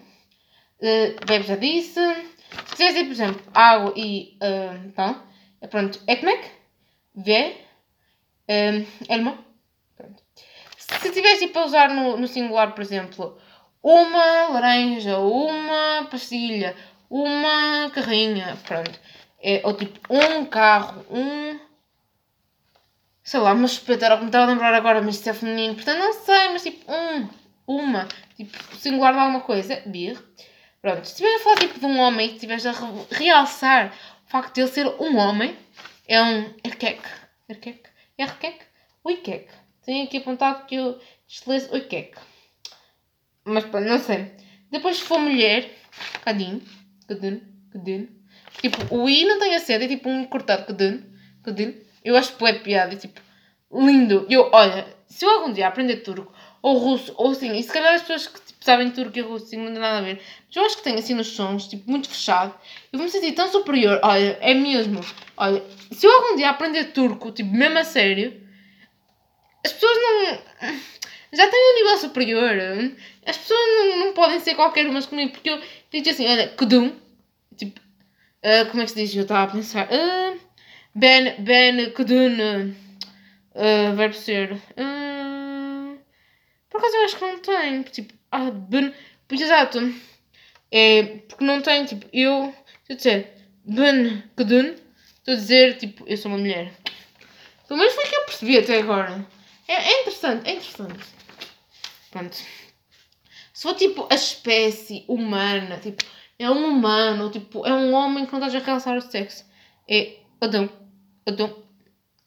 Uh, 0.80 1.26
bebe 1.28 1.46
já 1.46 1.56
disse. 1.56 2.00
Se 2.76 2.88
dizer, 2.88 3.04
por 3.06 3.12
exemplo, 3.12 3.42
água 3.54 3.94
e 3.96 4.38
uh, 4.42 4.92
pão, 4.92 5.22
é 5.62 5.68
pronto, 5.68 6.00
ekmek, 6.08 6.52
vê, 7.16 7.58
um, 8.50 8.86
elmo. 9.10 9.38
Pronto. 9.96 10.24
Se 10.78 11.12
tiveres 11.12 11.40
tipo 11.40 11.60
a 11.60 11.66
usar 11.66 11.90
no, 11.90 12.18
no 12.18 12.28
singular, 12.28 12.74
por 12.74 12.82
exemplo, 12.82 13.38
uma 13.82 14.50
laranja, 14.50 15.18
uma 15.20 16.08
pastilha, 16.10 16.76
uma 17.10 17.90
carrinha, 17.92 18.58
pronto 18.66 19.00
é, 19.44 19.62
ou 19.66 19.74
tipo, 19.74 20.00
um 20.10 20.46
carro, 20.46 21.06
um. 21.12 21.60
Sei 23.22 23.40
lá, 23.40 23.54
uma 23.54 23.68
chupeta, 23.68 24.06
era 24.06 24.16
o 24.16 24.18
que 24.18 24.24
me 24.24 24.30
estava 24.30 24.46
a 24.46 24.48
lembrar 24.48 24.74
agora, 24.74 25.02
mas 25.02 25.16
isso 25.16 25.30
é 25.30 25.34
feminino, 25.34 25.76
portanto 25.76 26.00
não 26.00 26.14
sei, 26.14 26.50
mas 26.50 26.64
tipo, 26.64 26.92
um, 26.92 27.30
uma, 27.66 28.08
tipo, 28.36 28.58
singular 28.76 29.14
de 29.14 29.20
alguma 29.20 29.42
coisa, 29.42 29.82
bir. 29.86 30.18
Pronto, 30.84 31.06
se 31.06 31.14
estiver 31.14 31.34
a 31.34 31.40
falar 31.40 31.60
tipo 31.60 31.80
de 31.80 31.86
um 31.86 31.98
homem 31.98 32.28
e 32.28 32.34
estiveres 32.34 32.66
a 32.66 32.74
realçar 33.10 33.94
o 34.28 34.30
facto 34.30 34.54
de 34.54 34.62
ele 34.62 34.70
ser 34.70 34.86
um 34.86 35.16
homem, 35.18 35.56
é 36.06 36.22
um 36.22 36.54
erkek. 36.62 37.02
Erkek? 37.48 37.84
Erkek? 38.18 38.66
Oikek. 39.02 39.48
Tenho 39.86 40.04
aqui 40.04 40.18
apontado 40.18 40.66
que 40.66 40.76
eu 40.76 41.00
estelece 41.26 41.72
oikek. 41.72 42.18
Mas 43.46 43.64
pronto, 43.64 43.88
não 43.88 43.98
sei. 43.98 44.34
Depois 44.70 44.98
se 44.98 45.04
for 45.04 45.20
mulher, 45.20 45.74
cadinho, 46.22 46.62
cadinho, 47.08 47.42
cadinho. 47.72 48.10
Tipo, 48.60 48.94
o 48.94 49.08
I 49.08 49.24
não 49.24 49.40
tem 49.40 49.56
acento, 49.56 49.86
é 49.86 49.88
tipo 49.88 50.10
um 50.10 50.26
cortado. 50.26 50.66
Cadun, 50.66 51.02
cadun. 51.44 51.74
Eu 52.04 52.18
acho 52.18 52.36
que 52.36 52.46
é 52.46 52.60
piada, 52.60 52.94
é 52.94 52.98
tipo, 52.98 53.22
lindo. 53.72 54.28
Eu, 54.30 54.50
olha, 54.52 54.86
se 55.08 55.24
eu 55.24 55.30
algum 55.30 55.54
dia 55.54 55.70
aprender 55.70 56.02
turco, 56.02 56.34
ou 56.64 56.78
russo, 56.78 57.14
ou 57.16 57.30
assim, 57.30 57.56
e 57.56 57.62
se 57.62 57.72
calhar 57.72 57.94
as 57.94 58.02
pessoas 58.02 58.26
que 58.26 58.42
tipo, 58.42 58.66
sabem 58.66 58.90
turco 58.90 59.16
e 59.16 59.22
russo, 59.22 59.46
assim, 59.46 59.58
não 59.58 59.72
tem 59.72 59.80
nada 59.80 60.00
a 60.00 60.02
ver, 60.02 60.20
mas 60.48 60.56
eu 60.56 60.66
acho 60.66 60.78
que 60.78 60.84
tem 60.84 60.96
assim 60.96 61.14
nos 61.14 61.28
sons, 61.28 61.68
tipo, 61.68 61.88
muito 61.90 62.10
fechado, 62.10 62.56
eu 62.92 62.98
vou 62.98 63.06
me 63.06 63.12
sentir 63.12 63.34
tão 63.34 63.52
superior. 63.52 64.00
Olha, 64.02 64.38
é 64.42 64.56
mesmo. 64.56 65.02
Olha, 65.38 65.64
se 65.92 66.08
eu 66.08 66.12
algum 66.12 66.36
dia 66.36 66.50
aprender 66.50 66.86
turco, 66.86 67.32
tipo, 67.32 67.54
mesmo 67.54 67.78
a 67.78 67.84
sério, 67.84 68.42
as 69.64 69.72
pessoas 69.72 69.98
não. 69.98 70.72
Já 71.34 71.50
têm 71.50 71.60
um 71.60 71.76
nível 71.84 71.98
superior. 71.98 72.52
As 73.26 73.38
pessoas 73.38 73.60
não, 73.60 74.06
não 74.06 74.14
podem 74.14 74.40
ser 74.40 74.56
qualquer 74.56 74.88
umas 74.88 75.06
comigo, 75.06 75.32
porque 75.32 75.50
eu 75.50 75.60
digo 75.92 76.10
assim, 76.10 76.28
olha, 76.28 76.48
Kudum, 76.50 76.92
tipo, 77.58 77.82
Uh, 78.44 78.70
como 78.70 78.82
é 78.82 78.86
que 78.86 78.92
se 78.92 78.98
diz? 78.98 79.16
Eu 79.16 79.22
estava 79.22 79.44
a 79.44 79.56
pensar. 79.56 79.88
Uh, 79.88 80.38
ben, 80.94 81.36
ben, 81.40 81.92
Kudun. 81.92 82.76
Uh, 83.56 83.96
verbo 83.96 84.14
ser. 84.14 84.52
Uh, 84.76 85.13
por 86.74 86.80
acaso 86.80 86.96
eu 86.96 87.06
acho 87.06 87.18
que 87.18 87.22
não 87.22 87.38
tem. 87.38 87.84
Tipo, 87.84 88.14
ah, 88.32 88.50
ben. 88.50 88.92
Exato. 89.30 89.80
É, 90.72 91.04
porque 91.28 91.46
não 91.46 91.62
tem, 91.62 91.86
tipo, 91.86 92.08
eu. 92.12 92.52
Se 92.84 92.94
eu 92.94 92.96
disser 92.96 93.38
Ben 93.64 94.24
Kudun, 94.36 94.74
estou 95.20 95.36
a 95.36 95.38
dizer, 95.38 95.78
tipo, 95.78 96.04
eu 96.08 96.18
sou 96.18 96.32
uma 96.32 96.40
mulher. 96.40 96.74
Pelo 97.68 97.80
menos 97.80 97.94
foi 97.94 98.06
o 98.06 98.10
que 98.10 98.16
eu 98.16 98.26
percebi 98.26 98.58
até 98.58 98.80
agora. 98.80 99.24
É, 99.68 99.74
é 99.74 100.02
interessante, 100.02 100.50
é 100.50 100.54
interessante. 100.54 101.06
Pronto. 102.10 102.36
Se 103.54 103.62
for 103.62 103.76
tipo 103.76 104.08
a 104.10 104.16
espécie 104.16 105.06
humana, 105.08 105.78
tipo, 105.78 106.04
é 106.40 106.50
um 106.50 106.70
humano, 106.70 107.30
tipo, 107.30 107.68
é 107.68 107.72
um 107.74 107.94
homem 107.94 108.26
que 108.26 108.34
não 108.34 108.40
estás 108.40 108.56
a 108.56 108.66
realçar 108.66 108.98
o 108.98 109.02
sexo. 109.02 109.46
É 109.88 110.18
Adão. 110.42 110.68
Adão. 111.28 111.64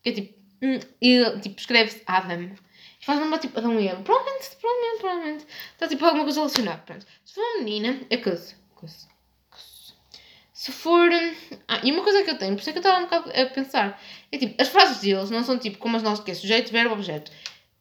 Que 0.04 0.10
é 0.10 0.12
tipo. 0.12 0.36
Hum, 0.62 0.78
e 1.02 1.40
tipo, 1.40 1.58
escreve-se 1.58 2.02
Adam. 2.06 2.52
E 3.00 3.04
faz 3.04 3.20
uma 3.20 3.38
tipo 3.38 3.58
Adão 3.58 3.78
e 3.78 3.88
Eva. 3.88 4.02
Provavelmente, 4.02 4.56
provavelmente, 4.56 5.00
provavelmente. 5.00 5.46
Está 5.72 5.88
tipo 5.88 6.04
alguma 6.04 6.24
coisa 6.24 6.40
relacionada. 6.40 6.82
Pronto. 6.84 7.06
Se 7.24 7.34
for 7.34 7.40
uma 7.40 7.58
menina, 7.64 8.00
é 8.10 8.16
coisa. 8.16 8.54
coisa. 8.74 9.08
Se 10.52 10.72
for. 10.72 11.10
Ah, 11.68 11.80
e 11.82 11.92
uma 11.92 12.02
coisa 12.02 12.22
que 12.22 12.30
eu 12.30 12.38
tenho, 12.38 12.54
por 12.54 12.60
isso 12.60 12.70
é 12.70 12.72
que 12.72 12.78
eu 12.78 12.80
estava 12.80 12.98
um 12.98 13.04
bocado 13.04 13.30
a 13.30 13.46
pensar, 13.46 14.02
é 14.32 14.38
tipo, 14.38 14.60
as 14.60 14.68
frases 14.68 15.00
deles 15.00 15.30
não 15.30 15.44
são 15.44 15.58
tipo 15.58 15.78
como 15.78 15.96
as 15.96 16.02
nossas, 16.02 16.24
que 16.24 16.30
é 16.30 16.34
sujeito, 16.34 16.72
verbo, 16.72 16.94
objeto. 16.94 17.30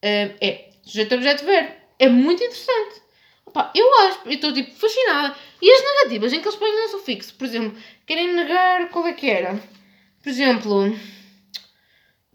Uh, 0.03 0.35
é 0.41 0.69
sujeito, 0.83 1.15
objeto, 1.15 1.45
verbo. 1.45 1.73
É 1.97 2.09
muito 2.09 2.43
interessante. 2.43 3.01
Opa, 3.45 3.71
eu 3.73 3.99
acho, 4.01 4.19
eu 4.25 4.33
estou 4.33 4.53
tipo 4.53 4.71
fascinada. 4.71 5.35
E 5.61 5.71
as 5.71 5.81
negativas 5.81 6.33
em 6.33 6.41
que 6.41 6.47
eles 6.47 6.59
põem 6.59 6.85
um 6.85 6.89
sufixo, 6.89 7.33
por 7.35 7.45
exemplo, 7.45 7.77
querem 8.05 8.33
negar 8.33 8.89
qual 8.89 9.07
é 9.07 9.13
que 9.13 9.29
era. 9.29 9.59
Por 10.21 10.29
exemplo, 10.29 10.93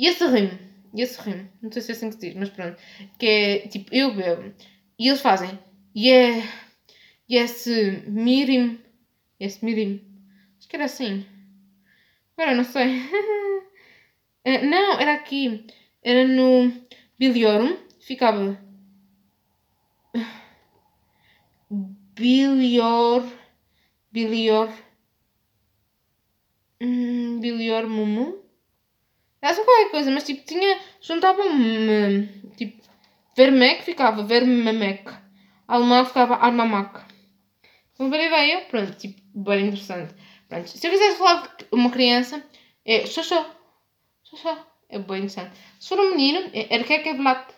e 0.00 0.06
esse 0.06 0.26
rimo, 0.26 0.58
e 0.94 1.02
esse 1.02 1.20
rimo, 1.20 1.48
não 1.62 1.70
sei 1.72 1.82
se 1.82 1.92
é 1.92 1.94
assim 1.94 2.08
que 2.08 2.14
se 2.16 2.20
diz, 2.20 2.34
mas 2.34 2.50
pronto, 2.50 2.76
que 3.18 3.26
é 3.26 3.58
tipo, 3.68 3.94
eu 3.94 4.14
bebo. 4.14 4.52
E 4.98 5.08
eles 5.08 5.20
fazem, 5.20 5.58
yeah, 5.96 6.46
yes, 7.30 7.66
mirim, 8.06 8.78
yes, 9.40 9.60
mirim 9.60 10.10
que 10.70 10.76
era 10.76 10.84
assim. 10.84 11.26
Agora 12.36 12.54
não 12.54 12.64
sei. 12.64 13.00
uh, 13.00 13.66
não, 14.70 15.00
era 15.00 15.14
aqui. 15.14 15.66
Era 16.02 16.26
no 16.26 16.72
Biliorum. 17.18 17.76
Ficava. 17.98 18.58
Bilior. 22.14 23.24
Bilior. 24.12 24.72
Hum, 26.80 27.40
Bilior 27.40 27.86
Mumu. 27.88 28.38
Era 29.42 29.54
só 29.54 29.64
qualquer 29.64 29.90
coisa, 29.90 30.10
mas 30.10 30.24
tipo 30.24 30.44
tinha. 30.44 30.78
Juntava-me. 31.00 32.26
Tipo. 32.56 32.80
Vermec 33.36 33.84
ficava 33.84 34.22
Vermemec. 34.22 35.04
Alemão 35.66 36.04
ficava 36.04 36.34
Armamac. 36.34 37.00
Uma 37.98 38.08
boa 38.08 38.22
ideia? 38.22 38.62
Pronto, 38.62 38.92
tipo, 38.96 39.20
bem 39.34 39.66
interessante. 39.66 40.14
Pronto. 40.48 40.68
Se 40.68 40.86
eu 40.86 40.90
quisesse 40.90 41.16
falar 41.16 41.54
de 41.56 41.66
uma 41.70 41.90
criança, 41.90 42.44
é 42.84 43.06
xoxó. 43.06 43.46
Xoxó. 44.24 44.66
É 44.88 44.98
bem 44.98 45.18
interessante. 45.18 45.56
Se 45.78 45.88
for 45.88 46.00
um 46.00 46.10
menino, 46.10 46.50
é 46.52 46.74
erkekevlat. 46.74 47.54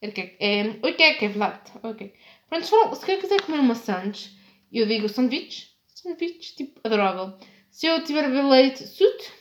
Erkek, 0.00 0.36
é 0.38 0.78
oikekevlat. 0.82 1.70
Ok. 1.82 2.14
Pronto, 2.48 2.64
se, 2.64 2.70
for, 2.70 2.94
se 2.94 3.12
eu 3.12 3.18
quiser 3.18 3.42
comer 3.42 3.58
uma 3.58 3.74
sandes, 3.74 4.36
eu 4.72 4.86
digo 4.86 5.08
sanduíche. 5.08 5.68
Sanduíche, 5.88 6.54
tipo, 6.56 6.80
adorável. 6.84 7.36
Se 7.70 7.86
eu 7.86 8.04
tiver 8.04 8.24
a 8.24 8.28
beber 8.28 8.44
leite, 8.44 8.86
sut. 8.86 9.32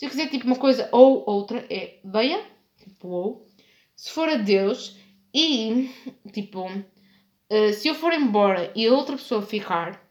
Se 0.00 0.06
eu 0.06 0.08
quiser, 0.08 0.30
tipo, 0.30 0.46
uma 0.46 0.56
coisa 0.56 0.88
ou 0.92 1.28
outra, 1.28 1.66
é 1.68 1.98
veia. 2.02 2.42
Tipo, 2.78 3.08
ou. 3.08 3.46
Se 3.94 4.10
for 4.10 4.30
a 4.30 4.36
Deus 4.36 4.96
e, 5.34 5.90
tipo, 6.32 6.66
uh, 6.66 7.72
se 7.74 7.86
eu 7.86 7.94
for 7.94 8.10
embora 8.14 8.72
e 8.74 8.86
a 8.86 8.94
outra 8.94 9.14
pessoa 9.18 9.42
ficar, 9.42 10.02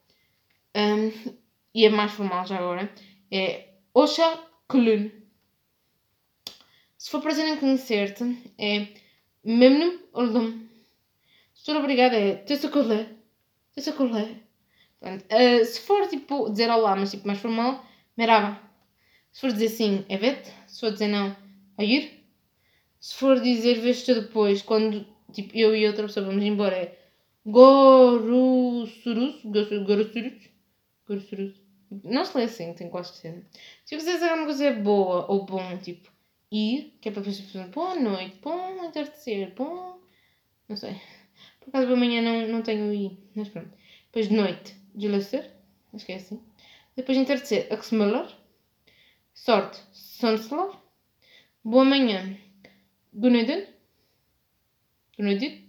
um, 0.78 1.34
e 1.74 1.88
é 1.88 1.90
mais 1.90 2.12
formal 2.12 2.46
já 2.46 2.58
agora, 2.58 2.94
é 3.32 3.70
Osha 3.92 4.40
Kulun. 4.68 5.10
Se 6.96 7.10
for 7.10 7.20
prazer 7.20 7.48
em 7.48 7.58
conhecer-te, 7.58 8.24
é 8.60 8.90
Memnum 9.44 10.02
Oldum. 10.14 10.68
For 11.66 11.76
obrigada, 11.78 12.16
é 12.16 12.36
Tessakulé. 12.36 13.10
Tessakulé. 13.74 14.36
Uh, 15.02 15.66
se 15.66 15.82
for 15.82 16.08
tipo 16.08 16.48
dizer 16.52 16.70
olá, 16.70 16.96
mas 16.96 17.10
tipo 17.10 17.26
mais 17.26 17.40
formal, 17.40 17.84
Meraba. 18.16 18.69
Se 19.32 19.42
for 19.42 19.52
dizer 19.52 19.70
sim, 19.70 20.06
é 20.10 20.18
vet. 20.18 20.52
Se 20.68 20.80
for 20.80 20.92
dizer 20.92 21.08
não, 21.08 21.36
Ayur. 21.78 22.10
Se 23.00 23.16
for 23.16 23.40
dizer 23.40 23.80
vejo-te 23.80 24.14
depois, 24.14 24.62
quando 24.62 25.06
tipo 25.32 25.56
eu 25.56 25.76
e 25.76 25.88
outra 25.88 26.04
pessoa 26.06 26.26
vamos 26.26 26.44
embora, 26.44 26.76
é 26.76 27.00
Gorusurus. 27.46 29.42
Gorusurus. 29.44 30.50
Gorusurus. 31.08 31.70
Não 32.04 32.24
se 32.24 32.38
lê 32.38 32.44
assim, 32.44 32.74
tenho 32.74 32.90
quase 32.92 33.14
certeza. 33.14 33.46
Se 33.86 33.96
quiser 33.96 34.14
dizer 34.14 34.30
alguma 34.30 34.46
coisa 34.46 34.72
boa 34.74 35.26
ou 35.32 35.46
bom, 35.46 35.78
tipo, 35.80 36.12
ir, 36.52 36.98
que 37.02 37.10
é 37.10 37.12
para 37.12 37.24
fazer 37.24 37.42
pessoas, 37.44 37.70
boa 37.70 37.96
noite, 37.96 38.38
bom 38.42 38.86
entardecer, 38.86 39.54
bom. 39.56 40.00
Não 40.68 40.76
sei. 40.76 40.96
Por 41.60 41.70
acaso 41.70 41.94
amanhã 41.94 42.22
não, 42.22 42.48
não 42.48 42.62
tenho 42.62 42.94
ir, 42.94 43.18
mas 43.36 43.50
pronto. 43.50 43.72
Depois 44.06 44.30
de 44.30 44.36
noite, 44.36 44.76
deslecer, 44.94 45.52
acho 45.94 46.06
que 46.06 46.12
é 46.12 46.16
assim. 46.16 46.40
Depois 46.96 47.18
de 47.18 47.24
entardecer, 47.24 47.68
axmelar. 47.72 48.39
Sorte, 49.46 49.80
sonslar. 49.94 50.70
Boa 51.64 51.86
manhã, 51.86 52.38
guneden. 53.14 53.68
Guneden. 55.18 55.66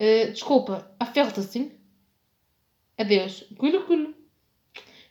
Uh, 0.00 0.30
desculpa, 0.30 0.94
afelta-se. 1.00 1.72
Adeus, 2.96 3.44
gulo. 3.50 4.14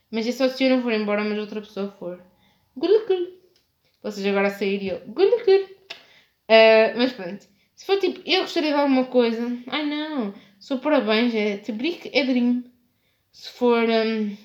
Mas 0.10 0.28
é 0.28 0.32
só 0.32 0.48
se 0.48 0.64
eu 0.64 0.70
não 0.70 0.82
for 0.82 0.94
embora, 0.94 1.26
mas 1.26 1.38
outra 1.38 1.60
pessoa 1.60 1.92
for. 2.00 2.24
Gulu 2.78 3.06
gulu. 3.06 3.28
Vocês 4.02 4.26
agora 4.26 4.50
saírem 4.50 4.88
eu. 4.88 5.00
Gulu 5.08 5.44
gulu. 5.44 5.66
Uh, 6.48 6.98
mas 6.98 7.12
pronto. 7.12 7.46
Se 7.76 7.86
for 7.86 8.00
tipo, 8.00 8.22
eu 8.26 8.44
gostaria 8.44 8.72
de 8.72 8.80
alguma 8.80 9.06
coisa. 9.06 9.46
Ai 9.68 9.86
não. 9.86 10.34
For 10.66 10.80
parabéns, 10.80 11.36
é 11.36 11.58
Tebrik 11.58 12.10
Edrim. 12.14 12.64
Se 13.34 13.50
for 13.50 13.90
um, 13.90 14.38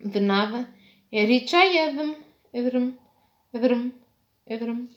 de 0.00 0.20
nada, 0.20 0.68
é 1.10 1.24
Richai 1.24 1.78
Edrem. 2.56 2.98
Edrem. 4.46 4.88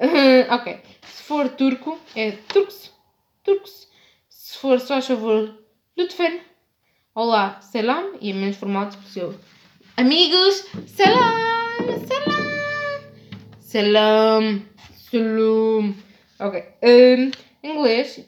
Uh, 0.00 0.52
ok. 0.52 0.80
Se 1.06 1.22
for 1.22 1.48
turco, 1.50 1.96
é 2.16 2.32
Turks. 2.32 2.92
Turks. 3.44 3.88
Se 4.28 4.58
for 4.58 4.80
só 4.80 4.98
a 4.98 5.00
favor, 5.00 5.56
Lutfen. 5.96 6.40
Olá, 7.14 7.60
selam 7.60 8.18
e 8.20 8.32
é 8.32 8.34
menos 8.34 8.56
formal 8.56 8.88
possível. 8.88 9.38
Amigos, 9.96 10.66
selam, 10.88 11.36
selam, 12.08 12.42
selam, 13.60 14.62
selam. 14.88 15.94
Ok, 16.40 16.64
um, 16.82 17.30
inglês, 17.62 18.26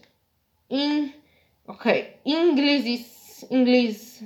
in, 0.70 1.12
ok, 1.66 2.18
inglês, 2.24 3.44
inglês, 3.50 4.22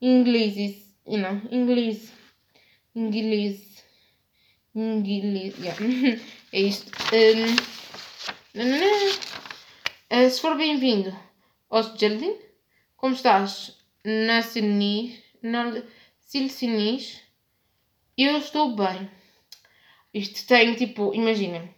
inglês, 0.00 0.94
não, 1.04 1.42
inglês, 1.50 2.12
inglês, 2.94 3.75
inglês, 4.80 5.54
yeah. 5.58 5.78
é 6.52 6.60
isto. 6.60 6.90
Um, 7.12 8.64
uh, 10.10 10.30
se 10.30 10.40
for 10.40 10.56
bem-vindo 10.56 11.16
ao 11.70 11.82
Jardim, 11.96 12.36
como 12.96 13.14
estás? 13.14 13.76
na 14.06 14.40
Sinis, 14.40 15.18
na 15.42 15.82
Silsinis, 16.20 17.20
eu 18.16 18.38
estou 18.38 18.76
bem. 18.76 19.10
Isto 20.14 20.46
tem 20.46 20.74
tipo, 20.74 21.12
imagina, 21.12 21.68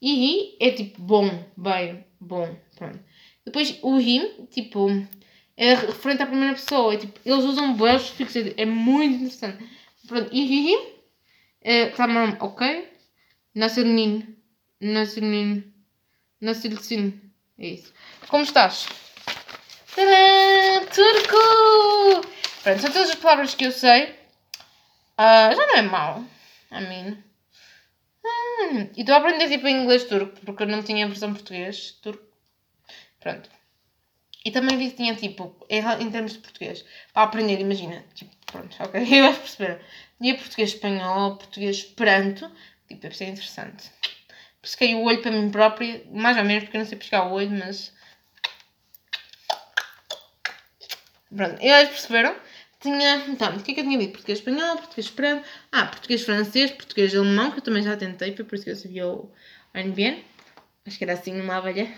e 0.00 0.56
é 0.60 0.70
tipo 0.70 1.02
bom, 1.02 1.28
bem, 1.56 2.04
bom, 2.20 2.56
pronto. 2.76 3.00
Depois 3.44 3.76
o 3.82 3.98
rim, 3.98 4.46
tipo, 4.52 4.88
é 5.56 5.74
referente 5.74 6.22
à 6.22 6.26
primeira 6.26 6.54
pessoa, 6.54 6.94
é, 6.94 6.98
tipo, 6.98 7.18
eles 7.24 7.44
usam 7.44 7.76
bem 7.76 7.98
fixos, 7.98 8.54
é 8.56 8.64
muito 8.64 9.16
interessante. 9.16 9.68
Pronto, 10.06 10.30
é, 10.32 10.93
tamam, 11.96 12.36
ok? 12.40 12.88
Nasirnin, 13.54 14.36
Nasirnin, 14.80 15.72
Nasirsin, 16.40 17.32
é 17.58 17.66
isso. 17.68 17.92
Como 18.28 18.44
estás? 18.44 18.86
Tadã! 19.94 20.84
Turco! 20.92 22.26
Pronto, 22.62 22.80
são 22.80 22.92
todas 22.92 23.10
as 23.10 23.14
palavras 23.14 23.54
que 23.54 23.64
eu 23.64 23.72
sei. 23.72 24.04
Uh, 25.18 25.54
já 25.54 25.66
não 25.66 25.76
é 25.76 25.82
mau. 25.82 26.24
A 26.70 26.80
mim. 26.80 27.22
Hum, 28.24 28.90
e 28.96 29.00
estou 29.00 29.14
a 29.14 29.18
aprender 29.18 29.48
tipo 29.48 29.68
em 29.68 29.82
inglês 29.82 30.04
turco, 30.04 30.40
porque 30.44 30.64
eu 30.64 30.66
não 30.66 30.82
tinha 30.82 31.04
a 31.04 31.08
versão 31.08 31.32
português. 31.32 31.92
Turco. 32.02 32.24
Pronto. 33.20 33.48
E 34.44 34.50
também 34.50 34.76
vi 34.76 34.90
que 34.90 34.96
tinha 34.96 35.14
tipo, 35.14 35.56
em 35.70 36.10
termos 36.10 36.32
de 36.34 36.38
português, 36.40 36.84
para 37.12 37.22
aprender, 37.22 37.60
imagina. 37.60 38.04
Tipo, 38.14 38.30
pronto, 38.44 38.76
ok, 38.82 39.00
eu 39.18 39.24
vais 39.24 39.38
perceber. 39.38 39.80
Tinha 40.20 40.36
português 40.36 40.70
espanhol, 40.70 41.36
português 41.36 41.76
esperanto. 41.76 42.50
Tipo, 42.88 43.06
isso 43.06 43.22
é 43.22 43.26
interessante. 43.26 43.90
Pesquei 44.60 44.94
o 44.94 45.02
olho 45.02 45.20
para 45.20 45.30
mim 45.30 45.50
própria, 45.50 46.04
mais 46.10 46.36
ou 46.36 46.44
menos, 46.44 46.64
porque 46.64 46.76
eu 46.76 46.80
não 46.80 46.88
sei 46.88 46.98
pescar 46.98 47.28
o 47.28 47.32
olho, 47.32 47.50
mas 47.50 47.92
Pronto, 51.34 51.60
e 51.60 51.68
eles 51.68 51.88
perceberam? 51.88 52.36
Tinha, 52.80 53.16
então, 53.28 53.56
o 53.56 53.62
que 53.62 53.72
é 53.72 53.74
que 53.74 53.80
eu 53.80 53.84
tinha 53.84 53.98
dito? 53.98 54.12
Português 54.12 54.38
espanhol, 54.38 54.76
português 54.76 55.06
esperanto, 55.06 55.46
ah, 55.72 55.86
português 55.86 56.22
francês, 56.22 56.70
português 56.70 57.14
alemão, 57.14 57.50
que 57.50 57.58
eu 57.58 57.62
também 57.62 57.82
já 57.82 57.96
tentei, 57.96 58.36
foi 58.36 58.44
por 58.44 58.54
isso 58.54 58.64
que 58.64 58.70
eu 58.70 58.76
sabia 58.76 59.08
o 59.08 59.32
ANBN. 59.74 60.24
Acho 60.86 60.98
que 60.98 61.04
era 61.04 61.14
assim 61.14 61.40
uma 61.40 61.56
abelha. 61.56 61.92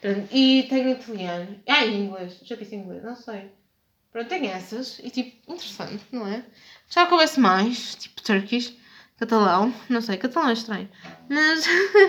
Pronto, 0.00 0.28
e 0.32 0.66
tenho 0.68 0.90
italiano. 0.90 1.60
Ah, 1.66 1.84
e 1.84 1.94
inglês. 1.94 2.38
Já 2.42 2.56
disse 2.56 2.74
inglês, 2.74 3.02
não 3.02 3.16
sei. 3.16 3.50
Pronto, 4.12 4.28
tem 4.28 4.46
essas. 4.48 4.98
E 5.00 5.10
tipo, 5.10 5.52
interessante, 5.52 6.02
não 6.10 6.26
é? 6.26 6.44
Já 6.88 7.08
houvesse 7.10 7.38
mais, 7.38 7.94
tipo 7.96 8.22
Turkish, 8.22 8.74
catalão, 9.18 9.74
não 9.88 10.00
sei, 10.00 10.16
catalão 10.16 10.48
é 10.48 10.52
estranho. 10.52 10.88
Mas 11.28 11.66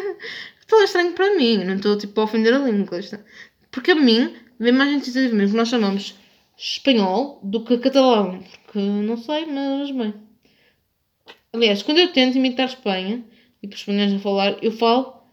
catalão 0.61 0.81
é 0.81 0.85
estranho 0.85 1.13
para 1.13 1.35
mim, 1.35 1.63
não 1.63 1.75
estou 1.75 1.97
tipo 1.97 2.19
a 2.21 2.23
ofender 2.23 2.53
a 2.53 2.59
língua. 2.59 2.99
Porque 3.71 3.91
a 3.91 3.95
mim, 3.95 4.35
vem 4.59 4.71
mais 4.71 4.91
intuitivamente 4.91 5.51
que 5.51 5.57
nós 5.57 5.67
chamamos 5.67 6.15
espanhol 6.57 7.39
do 7.43 7.63
que 7.63 7.77
catalão. 7.77 8.43
Porque 8.65 8.79
não 8.79 9.17
sei, 9.17 9.45
mas 9.45 9.91
bem. 9.91 10.13
Aliás, 11.51 11.81
quando 11.81 11.99
eu 11.99 12.13
tento 12.13 12.37
imitar 12.37 12.67
Espanha, 12.67 13.23
e 13.61 13.67
os 13.67 13.75
espanhóis 13.75 14.13
a 14.13 14.19
falar, 14.19 14.63
eu 14.63 14.71
falo 14.71 15.23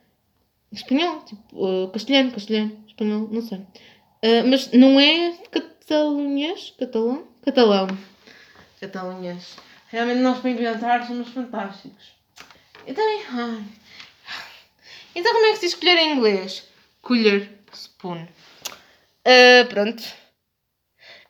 espanhol, 0.72 1.22
tipo, 1.24 1.42
uh, 1.66 1.88
castelhano, 1.90 2.32
castelhano, 2.32 2.84
espanhol, 2.86 3.28
não 3.30 3.42
sei. 3.42 3.58
Uh, 3.58 4.48
mas 4.48 4.72
não 4.72 4.98
é 4.98 5.32
catalunhês? 5.86 6.74
Catalão? 6.78 7.28
Catalão. 7.44 7.86
Catalunhês. 8.80 9.56
Realmente 9.88 10.20
nós 10.20 10.40
para 10.40 10.50
inventar 10.50 11.06
somos 11.06 11.28
fantásticos. 11.28 12.16
Então, 12.86 13.04
ai. 13.30 13.64
Então 15.14 15.32
como 15.32 15.46
é 15.46 15.52
que 15.52 15.58
se 15.58 15.66
escolher 15.66 15.96
em 15.96 16.12
inglês? 16.16 16.64
Colher, 17.00 17.50
spoon. 17.72 18.26
Uh, 19.26 19.66
pronto. 19.68 20.02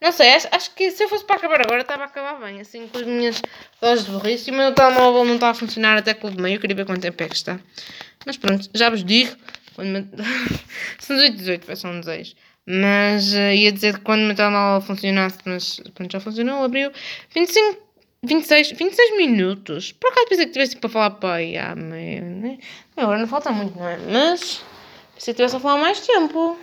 Não 0.01 0.13
sei, 0.13 0.35
acho, 0.35 0.49
acho, 0.51 0.75
que 0.75 0.91
se 0.91 1.05
eu 1.05 1.09
fosse 1.09 1.25
para 1.25 1.37
acabar 1.37 1.61
agora, 1.61 1.81
estava 1.81 2.03
a 2.03 2.07
acabar 2.07 2.39
bem, 2.39 2.61
assim, 2.61 2.87
com 2.89 2.99
as 2.99 3.07
minhas 3.07 3.41
doses 3.81 4.05
de 4.05 4.11
burrice. 4.11 4.51
E 4.51 4.53
o 4.53 4.57
meu 4.57 4.75
telemóvel 4.75 5.25
não 5.25 5.35
está 5.35 5.51
a 5.51 5.55
funcionar 5.55 5.97
até 5.97 6.13
que 6.13 6.27
o 6.27 6.31
meio. 6.31 6.57
Eu 6.57 6.61
queria 6.61 6.77
ver 6.77 6.85
quanto 6.85 7.01
tempo 7.01 7.23
é 7.23 7.29
que 7.29 7.35
está. 7.35 7.59
Mas 8.27 8.37
pronto, 8.37 8.69
já 8.75 8.91
vos 8.91 9.03
digo. 9.03 9.35
Quando 9.75 9.89
me... 9.89 10.11
São 10.99 11.17
18 11.17 11.37
18, 11.37 11.67
vai 11.67 11.77
ser 11.77 11.87
um 11.87 12.01
desejo. 12.01 12.35
Mas 12.67 13.33
uh, 13.33 13.53
ia 13.53 13.71
dizer 13.71 13.95
que 13.95 14.01
quando 14.01 14.23
o 14.23 14.27
meu 14.27 14.35
telemóvel 14.35 14.81
funcionasse, 14.87 15.39
mas 15.45 15.81
pronto, 15.95 16.13
já 16.13 16.19
funcionou, 16.19 16.65
abriu 16.65 16.91
25, 17.33 17.79
26, 18.25 18.73
26 18.73 19.17
minutos. 19.17 19.93
Por 19.93 20.11
acaso 20.11 20.27
pensei 20.29 20.47
que 20.47 20.53
tivesse 20.53 20.77
para 20.77 20.91
falar 20.91 21.11
para 21.11 21.35
aí 21.35 21.57
à 21.57 21.77
meia, 21.77 22.23
né? 22.23 22.59
Agora 22.97 23.19
não 23.19 23.29
falta 23.29 23.53
muito, 23.53 23.79
não 23.79 23.87
é? 23.89 23.99
Mas 23.99 24.65
pensei 25.15 25.33
que 25.33 25.37
tivesse 25.37 25.57
a 25.57 25.61
falar 25.61 25.81
mais 25.81 26.01
tempo. 26.01 26.59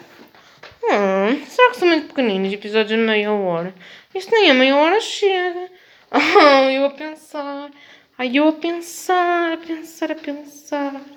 Hum, 0.84 1.46
será 1.48 1.72
que 1.72 1.78
são 1.78 1.88
muito 1.88 2.08
pequeninos 2.08 2.52
episódios 2.52 3.00
de 3.00 3.06
meia 3.06 3.32
hora? 3.32 3.74
Isto 4.14 4.32
nem 4.32 4.52
a 4.52 4.54
meia 4.54 4.76
hora 4.76 5.00
chega. 5.00 5.70
Oh, 6.16 6.70
eu 6.70 6.86
a 6.86 6.92
pensar. 6.92 7.72
Ai, 8.18 8.38
eu 8.38 8.48
a 8.48 8.54
pensar, 8.54 9.54
a 9.54 9.58
pensar, 9.58 10.12
a 10.12 10.16
pensar. 10.16 11.02